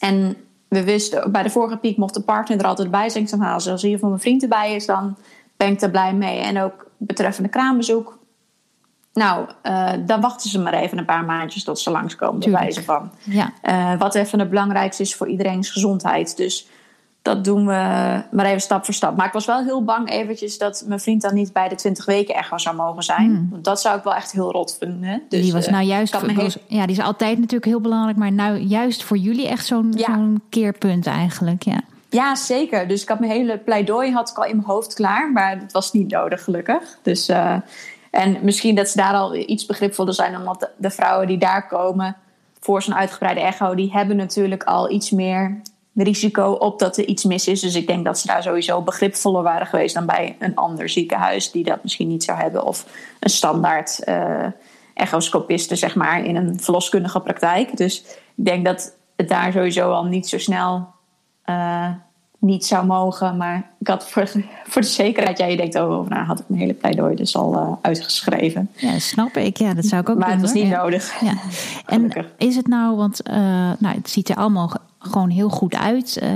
En 0.00 0.36
we 0.68 0.84
wisten, 0.84 1.32
bij 1.32 1.42
de 1.42 1.50
vorige 1.50 1.76
piek 1.76 1.96
mocht 1.96 2.14
de 2.14 2.22
partner 2.22 2.58
er 2.58 2.66
altijd 2.66 2.90
bij 2.90 3.08
zijn. 3.08 3.22
Ik 3.22 3.28
zei, 3.28 3.40
nou, 3.40 3.52
als 3.68 3.82
hier 3.82 3.98
van 3.98 4.08
mijn 4.08 4.20
vriend 4.20 4.42
erbij 4.42 4.74
is, 4.74 4.86
dan 4.86 5.16
ben 5.56 5.72
ik 5.72 5.80
er 5.80 5.90
blij 5.90 6.14
mee. 6.14 6.38
En 6.38 6.60
ook 6.60 6.86
betreffende 6.96 7.48
kraambezoek. 7.48 8.18
Nou, 9.12 9.48
eh, 9.62 9.92
dan 10.06 10.20
wachten 10.20 10.50
ze 10.50 10.58
maar 10.58 10.72
even 10.72 10.98
een 10.98 11.04
paar 11.04 11.24
maandjes 11.24 11.64
tot 11.64 11.78
ze 11.78 11.90
langskomen, 11.90 12.40
bij 12.40 12.50
wijze 12.50 12.82
van. 12.82 13.10
Ja, 13.22 13.52
Eh, 13.62 13.98
wat 13.98 14.14
even 14.14 14.38
het 14.38 14.48
belangrijkste 14.48 15.02
is 15.02 15.14
voor 15.14 15.28
iedereen's 15.28 15.70
gezondheid. 15.70 16.36
Dus 16.36 16.68
dat 17.34 17.44
doen 17.44 17.66
we 17.66 17.72
maar 18.30 18.44
even 18.46 18.60
stap 18.60 18.84
voor 18.84 18.94
stap. 18.94 19.16
Maar 19.16 19.26
ik 19.26 19.32
was 19.32 19.46
wel 19.46 19.64
heel 19.64 19.84
bang 19.84 20.10
eventjes 20.10 20.58
dat 20.58 20.84
mijn 20.86 21.00
vriend 21.00 21.22
dan 21.22 21.34
niet 21.34 21.52
bij 21.52 21.68
de 21.68 21.74
20 21.74 22.04
weken 22.04 22.34
echo 22.34 22.58
zou 22.58 22.76
mogen 22.76 23.02
zijn. 23.02 23.48
Want 23.50 23.64
dat 23.64 23.80
zou 23.80 23.98
ik 23.98 24.04
wel 24.04 24.14
echt 24.14 24.32
heel 24.32 24.52
rot 24.52 24.76
vinden. 24.80 25.22
Dus, 25.28 25.38
Hmm. 25.38 25.40
die 25.40 25.52
was 25.52 25.66
eh, 25.66 25.72
nou 25.72 25.84
juist 25.84 26.16
voor, 26.16 26.34
was- 26.34 26.58
ja, 26.66 26.86
die 26.86 26.96
is 26.96 27.02
altijd 27.02 27.36
natuurlijk 27.36 27.64
heel 27.64 27.80
belangrijk, 27.80 28.16
maar 28.16 28.32
nou 28.32 28.56
juist 28.58 29.02
voor 29.02 29.16
jullie 29.16 29.48
echt 29.48 29.66
zo'n 29.66 29.92
Ja. 29.96 30.04
zo'n 30.14 30.42
keerpunt 30.48 31.06
eigenlijk. 31.06 31.62
Ja. 31.62 31.80
Ja, 32.10 32.34
zeker. 32.34 32.88
Dus 32.88 33.02
ik 33.02 33.08
had 33.08 33.20
mijn 33.20 33.32
hele 33.32 33.58
pleidooi 33.58 34.12
had 34.12 34.30
ik 34.30 34.36
al 34.36 34.44
in 34.44 34.56
mijn 34.56 34.68
hoofd 34.68 34.94
klaar. 34.94 35.32
Maar 35.32 35.58
dat 35.60 35.72
was 35.72 35.92
niet 35.92 36.10
nodig, 36.10 36.44
gelukkig. 36.44 36.98
Dus, 37.02 37.28
eh, 37.28 37.54
en 38.10 38.36
misschien 38.42 38.74
dat 38.74 38.88
ze 38.88 38.96
daar 38.96 39.14
al 39.14 39.34
iets 39.36 39.66
begripvoller 39.66 40.14
zijn. 40.14 40.36
Omdat 40.36 40.60
de, 40.60 40.68
de 40.76 40.90
vrouwen 40.90 41.26
die 41.26 41.38
daar 41.38 41.66
komen 41.66 42.16
voor 42.60 42.82
zo'n 42.82 42.94
uitgebreide 42.94 43.40
echo... 43.40 43.74
die 43.74 43.92
hebben 43.92 44.16
natuurlijk 44.16 44.62
al 44.64 44.90
iets 44.90 45.10
meer 45.10 45.60
risico 45.94 46.50
op 46.52 46.78
dat 46.78 46.96
er 46.96 47.04
iets 47.04 47.24
mis 47.24 47.48
is. 47.48 47.60
Dus 47.60 47.74
ik 47.74 47.86
denk 47.86 48.04
dat 48.04 48.18
ze 48.18 48.26
daar 48.26 48.42
sowieso 48.42 48.82
begripvoller 48.82 49.42
waren 49.42 49.66
geweest... 49.66 49.94
dan 49.94 50.06
bij 50.06 50.36
een 50.38 50.54
ander 50.54 50.88
ziekenhuis 50.88 51.50
die 51.50 51.64
dat 51.64 51.82
misschien 51.82 52.08
niet 52.08 52.24
zou 52.24 52.38
hebben. 52.38 52.64
Of 52.64 52.86
een 53.20 53.30
standaard 53.30 54.04
eh 54.04 54.46
echoscopiste, 54.98 55.76
zeg 55.76 55.94
maar, 55.94 56.24
in 56.24 56.36
een 56.36 56.60
verloskundige 56.60 57.20
praktijk. 57.20 57.76
Dus 57.76 58.04
ik 58.34 58.44
denk 58.44 58.64
dat 58.64 58.94
het 59.16 59.28
daar 59.28 59.52
sowieso 59.52 59.90
al 59.90 60.04
niet 60.04 60.28
zo 60.28 60.38
snel 60.38 60.88
eh, 61.42 61.90
niet 62.38 62.66
zou 62.66 62.86
mogen. 62.86 63.36
Maar 63.36 63.70
ik 63.78 63.88
had 63.88 64.10
voor, 64.10 64.28
voor 64.70 64.82
de 64.82 64.88
zekerheid, 64.88 65.38
ja, 65.38 65.46
je 65.46 65.56
denkt, 65.56 65.74
oh, 65.74 66.08
nou 66.08 66.24
had 66.24 66.38
ik 66.38 66.44
mijn 66.48 66.60
hele 66.60 66.74
pleidooi 66.74 67.14
dus 67.14 67.36
al 67.36 67.54
eh, 67.54 67.72
uitgeschreven. 67.82 68.70
ja, 68.76 68.98
snap 68.98 69.36
ik. 69.36 69.56
Ja, 69.56 69.74
dat 69.74 69.84
zou 69.84 70.00
ik 70.00 70.08
ook 70.08 70.18
Maar 70.18 70.28
doen. 70.28 70.36
het 70.36 70.46
was 70.46 70.62
niet 70.62 70.70
nodig. 70.70 71.20
Ja. 71.20 71.34
En 71.86 72.12
is 72.38 72.56
het 72.56 72.66
nou, 72.66 72.96
want 72.96 73.20
nou, 73.78 73.94
het 73.94 74.10
ziet 74.10 74.28
er 74.28 74.36
allemaal 74.36 74.72
gewoon 74.98 75.30
heel 75.30 75.48
goed 75.48 75.74
uit. 75.74 76.16
Eh, 76.16 76.28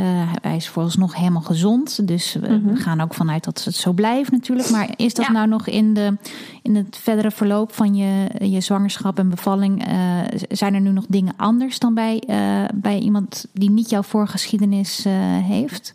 hij 0.42 0.57
is 0.57 0.68
vooralsnog 0.68 1.14
helemaal 1.14 1.42
gezond. 1.42 2.07
Dus 2.07 2.35
we, 2.35 2.61
we 2.61 2.77
gaan 2.77 3.01
ook 3.01 3.14
vanuit 3.14 3.44
dat 3.44 3.64
het 3.64 3.75
zo 3.75 3.92
blijft 3.92 4.31
natuurlijk. 4.31 4.70
Maar 4.70 4.88
is 4.96 5.14
dat 5.14 5.25
Mhm. 5.25 5.33
Ja. 5.33 5.38
nou 5.38 5.48
nog 5.51 5.66
in, 5.66 5.94
de, 5.94 6.16
in 6.62 6.77
het 6.77 6.98
verdere 7.01 7.31
verloop 7.31 7.72
van 7.72 7.94
je, 7.94 8.29
je 8.51 8.61
zwangerschap 8.61 9.18
en 9.18 9.29
bevalling? 9.29 9.87
eh, 9.87 10.18
zijn 10.48 10.75
er 10.75 10.81
nu 10.81 10.90
nog 10.90 11.05
dingen 11.09 11.33
anders 11.37 11.79
dan 11.79 11.94
bij, 11.94 12.22
eh, 12.27 12.64
bij 12.75 12.98
iemand 12.98 13.46
die 13.53 13.70
niet 13.70 13.90
jouw 13.90 14.03
voorgeschiedenis 14.03 15.05
heeft? 15.42 15.92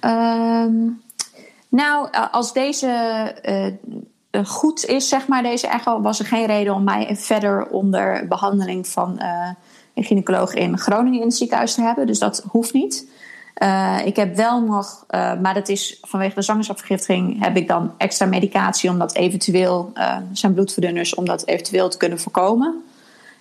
Ehm, 0.00 0.72
nou, 1.68 2.08
als 2.30 2.52
deze 2.52 2.88
goed 4.44 4.84
is, 4.84 5.08
zeg 5.08 5.28
maar, 5.28 5.42
deze 5.42 5.66
echo, 5.66 6.00
was 6.00 6.18
er 6.18 6.26
geen 6.26 6.46
reden 6.46 6.74
om 6.74 6.84
mij 6.84 7.16
verder 7.16 7.66
onder 7.66 8.28
behandeling 8.28 8.86
van 8.88 9.20
een 9.94 10.04
gynaecoloog 10.04 10.54
in 10.54 10.78
Groningen 10.78 11.20
in 11.20 11.26
het 11.26 11.36
ziekenhuis 11.36 11.74
te 11.74 11.82
hebben. 11.82 12.06
Dus 12.06 12.18
dat 12.18 12.44
hoeft 12.48 12.72
niet. 12.72 13.06
Eh, 13.54 13.98
ik 14.04 14.16
heb 14.16 14.36
wel 14.36 14.62
nog, 14.62 15.04
eh, 15.08 15.40
maar 15.40 15.54
dat 15.54 15.68
is 15.68 15.98
vanwege 16.02 16.34
de 16.34 16.42
zwangerschapsvergiftiging, 16.42 17.42
heb 17.42 17.56
ik 17.56 17.68
dan 17.68 17.92
extra 17.96 18.26
medicatie 18.26 18.90
om 18.90 18.98
dat 18.98 19.14
eventueel, 19.14 19.90
eh, 19.94 20.16
zijn 20.32 20.54
bloedverdunners, 20.54 21.14
om 21.14 21.24
dat 21.24 21.46
eventueel 21.46 21.88
te 21.88 21.96
kunnen 21.96 22.20
voorkomen. 22.20 22.82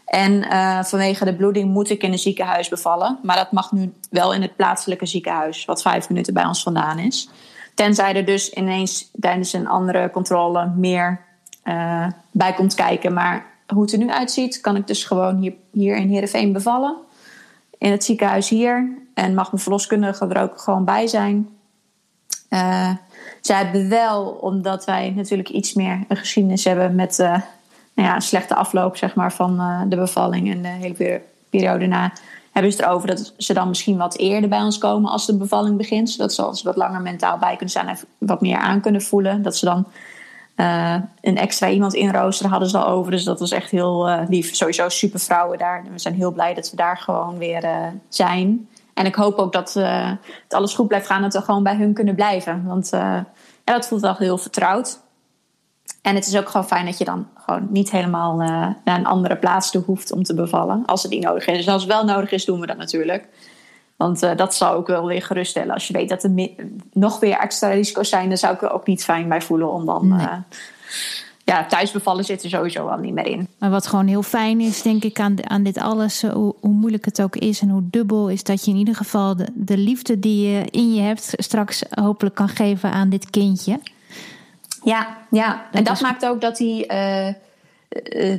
En 0.06 0.46
vanwege 0.86 1.26
de 1.26 1.36
bloeding 1.36 1.70
moet 1.72 1.90
ik 1.90 2.04
in 2.04 2.12
een 2.12 2.18
ziekenhuis 2.18 2.70
bevallen. 2.70 3.20
Maar 3.24 3.36
dat 3.36 3.52
mag 3.52 3.72
nu 3.72 3.94
wel 4.10 4.34
in 4.34 4.42
het 4.42 4.56
plaatselijke 4.56 5.06
ziekenhuis, 5.06 5.66
wat 5.66 5.82
vijf 5.82 6.10
minuten 6.10 6.34
bij 6.34 6.46
ons 6.46 6.64
vandaan 6.64 7.00
is. 7.00 7.30
Tenzij 7.76 8.16
er 8.16 8.26
dus 8.26 8.50
ineens 8.50 9.10
tijdens 9.20 9.54
een 9.54 9.68
andere 9.68 10.10
controle 10.12 10.72
meer 10.76 11.22
bij 12.32 12.54
komt 12.56 12.74
kijken. 12.74 13.14
Maar 13.14 13.46
hoe 13.68 13.82
het 13.82 13.92
er 13.92 13.98
nu 13.98 14.12
uitziet, 14.12 14.62
kan 14.62 14.76
ik 14.76 14.88
dus 14.88 15.04
gewoon 15.04 15.38
hier, 15.38 15.54
hier 15.72 15.96
in 15.96 16.10
Heerenveen 16.10 16.54
bevallen. 16.54 16.96
In 17.78 17.92
het 17.92 18.04
ziekenhuis 18.04 18.50
hier. 18.50 18.98
En 19.14 19.34
mag 19.34 19.52
mijn 19.52 19.64
verloskundige 19.64 20.28
er 20.28 20.42
ook 20.42 20.60
gewoon 20.60 20.86
bij 20.86 21.08
zijn. 21.08 21.50
Eh, 22.50 22.90
zij 23.42 23.58
hebben 23.58 23.90
wel, 23.90 24.26
omdat 24.26 24.86
wij 24.86 25.14
natuurlijk 25.16 25.50
iets 25.50 25.74
meer 25.74 26.04
een 26.08 26.18
geschiedenis 26.18 26.64
hebben 26.64 26.96
met 26.96 27.20
eh, 27.20 27.30
nou 27.94 28.08
ja, 28.08 28.16
een 28.16 28.22
slechte 28.22 28.56
afloop 28.56 28.98
zeg 28.98 29.16
maar, 29.16 29.34
van 29.34 29.60
eh, 29.60 29.82
de 29.88 29.96
bevalling 29.96 30.52
en 30.52 30.62
de 30.62 30.68
hele 30.68 30.94
peri- 30.94 31.22
periode 31.50 31.86
na, 31.86 32.14
hebben 32.52 32.72
ze 32.72 32.84
erover 32.84 33.08
dat 33.08 33.34
ze 33.38 33.54
dan 33.54 33.68
misschien 33.68 33.98
wat 33.98 34.18
eerder 34.18 34.50
bij 34.50 34.62
ons 34.62 34.78
komen 34.78 35.12
als 35.12 35.26
de 35.26 35.38
bevalling 35.38 35.78
begint. 35.78 36.10
Zodat 36.10 36.34
ze 36.34 36.42
als 36.42 36.64
wat 36.64 36.76
langer 36.76 37.02
mentaal 37.02 37.38
bij 37.38 37.56
kunnen 37.56 37.70
zijn 37.70 37.88
en 37.88 37.98
wat 38.18 38.42
meer 38.42 38.58
aan 38.58 38.82
kunnen 38.82 39.02
voelen. 39.02 39.42
Dat 39.42 39.58
ze 39.58 39.66
dan 39.66 39.86
een 40.56 41.38
extra 41.38 41.70
iemand 41.70 41.94
inroosteren 41.94 42.52
hadden 42.52 42.70
ze 42.70 42.78
al 42.78 42.88
over. 42.88 43.12
Dus 43.12 43.24
dat 43.24 43.40
was 43.40 43.52
echt 43.52 43.72
heel 43.72 44.26
lief. 44.28 44.56
Sowieso 44.56 44.90
super 44.90 45.20
vrouwen 45.20 45.58
daar. 45.58 45.84
We 45.92 46.00
zijn 46.00 46.14
heel 46.14 46.32
blij 46.32 46.54
dat 46.54 46.70
we 46.70 46.76
daar 46.76 46.98
gewoon 46.98 47.38
weer 47.38 47.92
zijn. 48.10 48.70
En 48.94 49.06
ik 49.06 49.16
hoop 49.16 49.38
ook 49.38 49.54
dat 49.54 49.74
het 49.74 50.54
alles 50.54 50.74
goed 50.74 50.88
blijft 50.88 51.08
gaan. 51.08 51.22
Dat 51.22 51.34
we 51.34 51.42
gewoon 51.42 51.64
bij 51.64 51.76
hun 51.76 51.94
kunnen 51.94 52.16
blijven. 52.16 52.64
Want 52.66 52.92
dat 53.64 53.88
voelt 53.88 54.02
wel 54.02 54.16
heel 54.16 54.38
vertrouwd. 54.38 55.02
En 56.02 56.16
het 56.16 56.28
is 56.28 56.38
ook 56.38 56.50
gewoon 56.50 56.68
fijn 56.68 56.86
dat 56.86 56.98
je 56.98 57.06
dan 57.06 57.28
gewoon 57.36 57.68
niet 57.70 57.92
helemaal 57.92 58.36
naar 58.36 58.78
een 58.84 59.06
andere 59.06 59.38
plaats 59.38 59.72
toe 59.72 59.84
hoeft 59.84 60.12
om 60.12 60.24
te 60.24 60.36
bevallen. 60.36 60.86
Als 60.86 61.04
het 61.04 61.12
niet 61.12 61.24
nodig 61.24 61.46
is. 61.46 61.58
Dus 61.58 61.68
als 61.68 61.84
het 61.84 61.92
wel 61.92 62.06
nodig 62.06 62.32
is, 62.32 62.46
doen 62.46 62.60
we 62.60 62.68
dat 62.68 62.78
natuurlijk. 62.78 63.28
Want 64.04 64.24
uh, 64.24 64.36
dat 64.36 64.56
zou 64.56 64.76
ook 64.76 64.88
wel 64.88 65.06
weer 65.06 65.22
geruststellen. 65.22 65.74
Als 65.74 65.88
je 65.88 65.94
weet 65.94 66.10
dat 66.10 66.24
er 66.24 66.50
nog 66.94 67.20
weer 67.20 67.38
extra 67.38 67.70
risico's 67.70 68.10
zijn, 68.10 68.28
dan 68.30 68.38
zou 68.38 68.54
ik 68.54 68.62
er 68.62 68.72
ook 68.72 68.88
niet 68.88 69.04
fijn 69.04 69.30
bij 69.30 69.42
voelen 69.42 69.72
om 69.72 69.86
dan. 69.86 70.08
Nee. 70.08 70.26
Uh, 70.26 70.34
ja, 71.44 71.66
thuisbevallen 71.66 72.24
zit 72.24 72.44
er 72.44 72.50
sowieso 72.50 72.88
al 72.88 72.98
niet 72.98 73.14
meer 73.14 73.26
in. 73.26 73.48
Maar 73.58 73.70
wat 73.70 73.88
gewoon 73.88 74.08
heel 74.08 74.24
fijn 74.24 74.62
is, 74.62 74.82
denk 74.82 75.04
ik, 75.04 75.20
aan, 75.20 75.50
aan 75.50 75.64
dit 75.64 75.78
alles, 75.78 76.24
eh, 76.24 76.32
hoe, 76.32 76.56
hoe, 76.60 76.72
moeilijk 76.74 77.06
het 77.06 77.22
ook 77.22 77.36
is 77.36 77.62
en 77.62 77.70
hoe 77.70 77.90
dubbel, 77.90 78.30
is 78.30 78.44
dat 78.44 78.66
je 78.66 78.72
in 78.72 78.78
ieder 78.78 78.96
geval 78.96 79.36
de, 79.36 79.48
de 79.54 79.78
liefde 79.78 80.20
die 80.20 80.50
je 80.50 80.66
in 80.70 80.94
je 80.94 81.02
hebt, 81.02 81.34
straks 81.38 81.84
hopelijk 81.90 82.36
kan 82.36 82.50
geven 82.50 82.92
aan 82.92 83.10
dit 83.10 83.30
kindje. 83.30 83.80
Ja, 84.84 85.18
ja. 85.30 85.66
en 85.72 85.84
dat 85.84 86.02
maakt 86.02 86.26
ook 86.26 86.42
dat 86.42 86.58
die 86.58 86.88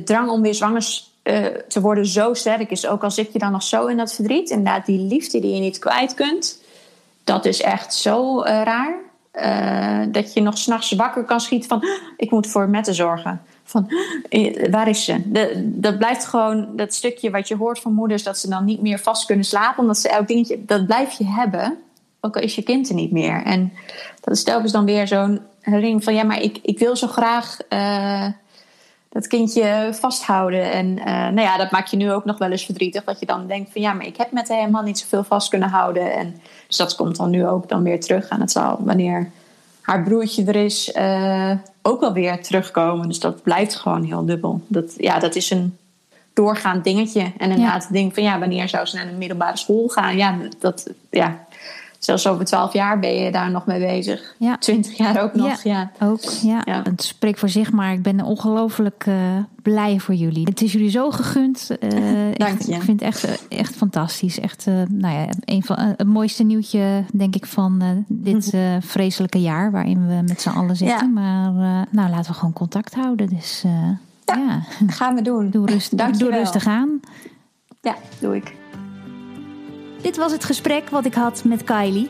drang 0.03 0.29
om 0.29 0.41
weer 0.41 0.55
zwanger 0.55 1.03
uh, 1.25 1.45
te 1.45 1.81
worden 1.81 2.05
zo 2.05 2.33
sterk 2.33 2.71
is. 2.71 2.87
Ook 2.87 3.03
al 3.03 3.11
zit 3.11 3.33
je 3.33 3.39
dan 3.39 3.51
nog 3.51 3.63
zo 3.63 3.85
in 3.85 3.97
dat 3.97 4.13
verdriet. 4.13 4.49
Inderdaad, 4.49 4.85
die 4.85 4.99
liefde 4.99 5.39
die 5.39 5.53
je 5.53 5.59
niet 5.59 5.79
kwijt 5.79 6.13
kunt. 6.13 6.61
Dat 7.23 7.45
is 7.45 7.61
echt 7.61 7.93
zo 7.93 8.43
uh, 8.43 8.61
raar. 8.63 8.95
Uh, 9.33 10.13
dat 10.13 10.33
je 10.33 10.41
nog 10.41 10.57
s'nachts 10.57 10.91
wakker 10.91 11.23
kan 11.23 11.39
schieten 11.39 11.69
van... 11.69 11.83
ik 12.17 12.31
moet 12.31 12.47
voor 12.47 12.69
Mette 12.69 12.93
zorgen. 12.93 13.41
Van, 13.63 13.91
waar 14.69 14.87
is 14.87 15.05
ze? 15.05 15.31
De, 15.31 15.61
dat 15.63 15.97
blijft 15.97 16.25
gewoon 16.25 16.67
dat 16.75 16.93
stukje 16.93 17.29
wat 17.29 17.47
je 17.47 17.55
hoort 17.55 17.79
van 17.79 17.93
moeders... 17.93 18.23
dat 18.23 18.37
ze 18.37 18.49
dan 18.49 18.65
niet 18.65 18.81
meer 18.81 18.99
vast 18.99 19.25
kunnen 19.25 19.45
slapen. 19.45 19.81
Omdat 19.81 19.97
ze 19.97 20.09
elk 20.09 20.27
dingetje... 20.27 20.65
dat 20.65 20.85
blijf 20.85 21.11
je 21.11 21.25
hebben. 21.25 21.77
Ook 22.21 22.35
al 22.35 22.41
is 22.41 22.55
je 22.55 22.63
kind 22.63 22.89
er 22.89 22.95
niet 22.95 23.11
meer. 23.11 23.43
En 23.43 23.73
dat 24.21 24.35
is 24.35 24.43
telkens 24.43 24.71
dan 24.71 24.85
weer 24.85 25.07
zo'n 25.07 25.39
herinnering 25.61 26.03
van... 26.03 26.13
ja, 26.15 26.23
maar 26.23 26.41
ik, 26.41 26.59
ik 26.61 26.79
wil 26.79 26.95
zo 26.95 27.07
graag 27.07 27.57
dat 29.15 29.27
kindje 29.27 29.89
vasthouden. 29.91 30.71
En 30.71 30.85
uh, 30.85 31.05
nou 31.05 31.41
ja, 31.41 31.57
dat 31.57 31.71
maakt 31.71 31.91
je 31.91 31.97
nu 31.97 32.11
ook 32.11 32.25
nog 32.25 32.37
wel 32.37 32.51
eens 32.51 32.65
verdrietig. 32.65 33.03
Dat 33.03 33.19
je 33.19 33.25
dan 33.25 33.47
denkt 33.47 33.71
van 33.71 33.81
ja, 33.81 33.93
maar 33.93 34.05
ik 34.05 34.17
heb 34.17 34.31
met 34.31 34.47
hem 34.47 34.57
helemaal 34.57 34.83
niet 34.83 34.99
zoveel 34.99 35.23
vast 35.23 35.49
kunnen 35.49 35.69
houden. 35.69 36.13
En, 36.13 36.41
dus 36.67 36.77
dat 36.77 36.95
komt 36.95 37.15
dan 37.15 37.29
nu 37.29 37.47
ook 37.47 37.69
dan 37.69 37.83
weer 37.83 37.99
terug. 37.99 38.27
En 38.27 38.39
het 38.39 38.51
zal 38.51 38.77
wanneer 38.79 39.31
haar 39.81 40.03
broertje 40.03 40.43
er 40.45 40.55
is 40.55 40.95
uh, 40.95 41.51
ook 41.81 41.99
wel 41.99 42.13
weer 42.13 42.43
terugkomen. 42.43 43.07
Dus 43.07 43.19
dat 43.19 43.43
blijft 43.43 43.75
gewoon 43.75 44.03
heel 44.03 44.25
dubbel. 44.25 44.61
Dat, 44.67 44.93
ja, 44.97 45.19
dat 45.19 45.35
is 45.35 45.49
een 45.49 45.77
doorgaand 46.33 46.83
dingetje. 46.83 47.21
En 47.21 47.49
inderdaad, 47.49 47.81
ja. 47.81 47.87
het 47.87 47.93
ding 47.93 48.13
van 48.13 48.23
ja, 48.23 48.39
wanneer 48.39 48.69
zou 48.69 48.85
ze 48.85 48.95
naar 48.95 49.07
een 49.07 49.17
middelbare 49.17 49.57
school 49.57 49.87
gaan? 49.87 50.17
Ja, 50.17 50.37
dat, 50.59 50.89
ja, 51.09 51.45
zelfs 52.05 52.27
over 52.27 52.45
twaalf 52.45 52.73
jaar 52.73 52.99
ben 52.99 53.15
je 53.15 53.31
daar 53.31 53.51
nog 53.51 53.65
mee 53.65 53.79
bezig. 53.79 54.35
Ja. 54.37 54.57
Twintig 54.57 54.97
jaar 54.97 55.23
ook 55.23 55.33
nog. 55.33 55.63
Ja, 55.63 55.91
ook. 55.99 56.21
Ja. 56.21 56.61
Het 56.65 57.03
spreekt 57.03 57.39
voor 57.39 57.49
zich, 57.49 57.71
maar 57.71 57.93
ik 57.93 58.01
ben 58.01 58.21
ongelooflijk 58.21 59.05
uh, 59.07 59.15
blij 59.61 59.99
voor 59.99 60.13
jullie. 60.13 60.45
Het 60.45 60.61
is 60.61 60.71
jullie 60.71 60.89
zo 60.89 61.11
gegund. 61.11 61.53
Uh, 61.79 61.91
Dank 62.33 62.61
je. 62.61 62.73
Ik 62.73 62.81
vind 62.81 62.99
het 62.99 63.09
echt, 63.09 63.47
echt 63.47 63.75
fantastisch. 63.75 64.39
Echt, 64.39 64.67
uh, 64.67 64.73
nou 64.89 65.15
ja, 65.15 65.27
een 65.45 65.63
van 65.63 65.79
het 65.79 66.07
mooiste 66.07 66.43
nieuwtje, 66.43 67.03
denk 67.13 67.35
ik, 67.35 67.45
van 67.45 68.05
dit 68.07 68.53
vreselijke 68.79 69.41
jaar 69.41 69.71
waarin 69.71 70.07
we 70.07 70.21
met 70.27 70.41
z'n 70.41 70.49
allen 70.49 70.75
zitten. 70.75 71.13
Maar 71.13 71.51
nou, 71.89 72.09
laten 72.09 72.31
we 72.31 72.37
gewoon 72.37 72.53
contact 72.53 72.93
houden. 72.93 73.27
Dus 73.27 73.63
ja, 74.25 74.35
ja. 74.35 74.63
gaan 74.87 75.15
we 75.15 75.21
doen. 75.21 75.49
Doe, 75.49 75.65
rust, 75.65 75.97
Dank 75.97 76.19
doe 76.19 76.29
rustig 76.29 76.67
aan. 76.67 76.99
Ja, 77.81 77.95
doe 78.19 78.35
ik. 78.35 78.53
Dit 80.05 80.17
was 80.17 80.31
het 80.31 80.43
gesprek 80.43 80.89
wat 80.89 81.05
ik 81.05 81.13
had 81.13 81.43
met 81.43 81.63
Kylie. 81.63 82.09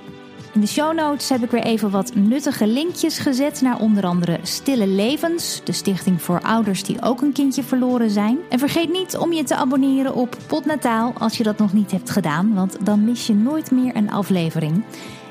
In 0.54 0.62
de 0.62 0.68
show 0.68 0.94
notes 0.94 1.30
heb 1.30 1.44
ik 1.44 1.52
weer 1.52 1.64
even 1.64 1.90
wat 1.90 2.16
nuttige 2.16 2.68
linkjes 2.68 3.18
gezet 3.18 3.62
naar 3.62 3.80
onder 3.80 4.06
andere 4.06 4.40
Stille 4.42 4.88
Levens, 4.88 5.62
de 5.64 5.72
stichting 5.72 6.22
voor 6.22 6.42
ouders 6.42 6.84
die 6.84 7.02
ook 7.02 7.22
een 7.22 7.32
kindje 7.32 7.64
verloren 7.64 8.10
zijn. 8.10 8.38
En 8.50 8.60
vergeet 8.60 8.92
niet 8.92 9.18
om 9.18 9.34
je 9.34 9.44
te 9.44 9.56
abonneren 9.56 10.16
op 10.16 10.38
Potnataal 10.48 11.14
als 11.18 11.38
je 11.38 11.44
dat 11.44 11.58
nog 11.58 11.74
niet 11.74 11.92
hebt 11.92 12.10
gedaan, 12.10 12.54
want 12.54 12.86
dan 12.86 13.04
mis 13.04 13.28
je 13.28 13.34
nooit 13.34 13.72
meer 13.72 13.96
een 13.96 14.12
aflevering. 14.12 14.84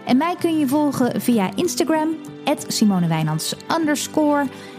En 0.05 0.17
mij 0.17 0.37
kun 0.39 0.59
je 0.59 0.69
volgen 0.69 1.21
via 1.21 1.51
Instagram, 1.55 2.09
Simone. 2.67 3.07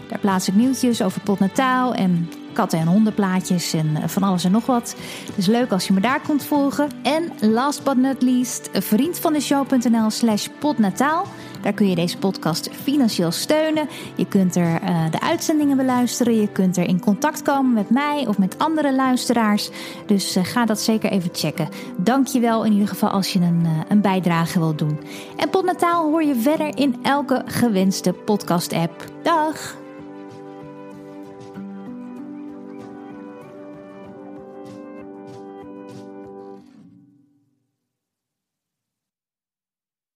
Daar 0.08 0.18
plaats 0.18 0.48
ik 0.48 0.54
nieuwtjes 0.54 1.02
over 1.02 1.20
Potnataal 1.20 1.94
en 1.94 2.28
katten- 2.56 2.78
en 2.78 2.86
hondenplaatjes 2.86 3.72
en 3.72 4.08
van 4.08 4.22
alles 4.22 4.44
en 4.44 4.50
nog 4.50 4.66
wat. 4.66 4.96
Dus 5.34 5.46
leuk 5.46 5.72
als 5.72 5.86
je 5.86 5.92
me 5.92 6.00
daar 6.00 6.20
kunt 6.20 6.44
volgen. 6.44 6.88
En 7.02 7.52
last 7.52 7.84
but 7.84 7.96
not 7.96 8.22
least, 8.22 8.68
vriendvandeshow.nl 8.72 10.10
slash 10.10 10.46
podnataal. 10.58 11.26
Daar 11.62 11.72
kun 11.72 11.88
je 11.88 11.94
deze 11.94 12.18
podcast 12.18 12.70
financieel 12.82 13.30
steunen. 13.30 13.88
Je 14.14 14.26
kunt 14.26 14.56
er 14.56 14.82
uh, 14.82 15.10
de 15.10 15.20
uitzendingen 15.20 15.76
beluisteren. 15.76 16.40
Je 16.40 16.48
kunt 16.48 16.76
er 16.76 16.88
in 16.88 17.00
contact 17.00 17.42
komen 17.42 17.72
met 17.72 17.90
mij 17.90 18.26
of 18.26 18.38
met 18.38 18.58
andere 18.58 18.94
luisteraars. 18.94 19.70
Dus 20.06 20.36
uh, 20.36 20.44
ga 20.44 20.64
dat 20.64 20.80
zeker 20.80 21.10
even 21.10 21.30
checken. 21.32 21.68
Dank 21.96 22.26
je 22.26 22.40
wel 22.40 22.64
in 22.64 22.72
ieder 22.72 22.88
geval 22.88 23.10
als 23.10 23.32
je 23.32 23.40
een, 23.40 23.66
een 23.88 24.00
bijdrage 24.00 24.58
wilt 24.58 24.78
doen. 24.78 25.00
En 25.36 25.50
Podnataal 25.50 26.10
hoor 26.10 26.24
je 26.24 26.36
verder 26.36 26.76
in 26.76 26.96
elke 27.02 27.42
gewenste 27.46 28.12
podcast 28.12 28.72
app. 28.72 29.04
Dag! 29.22 29.85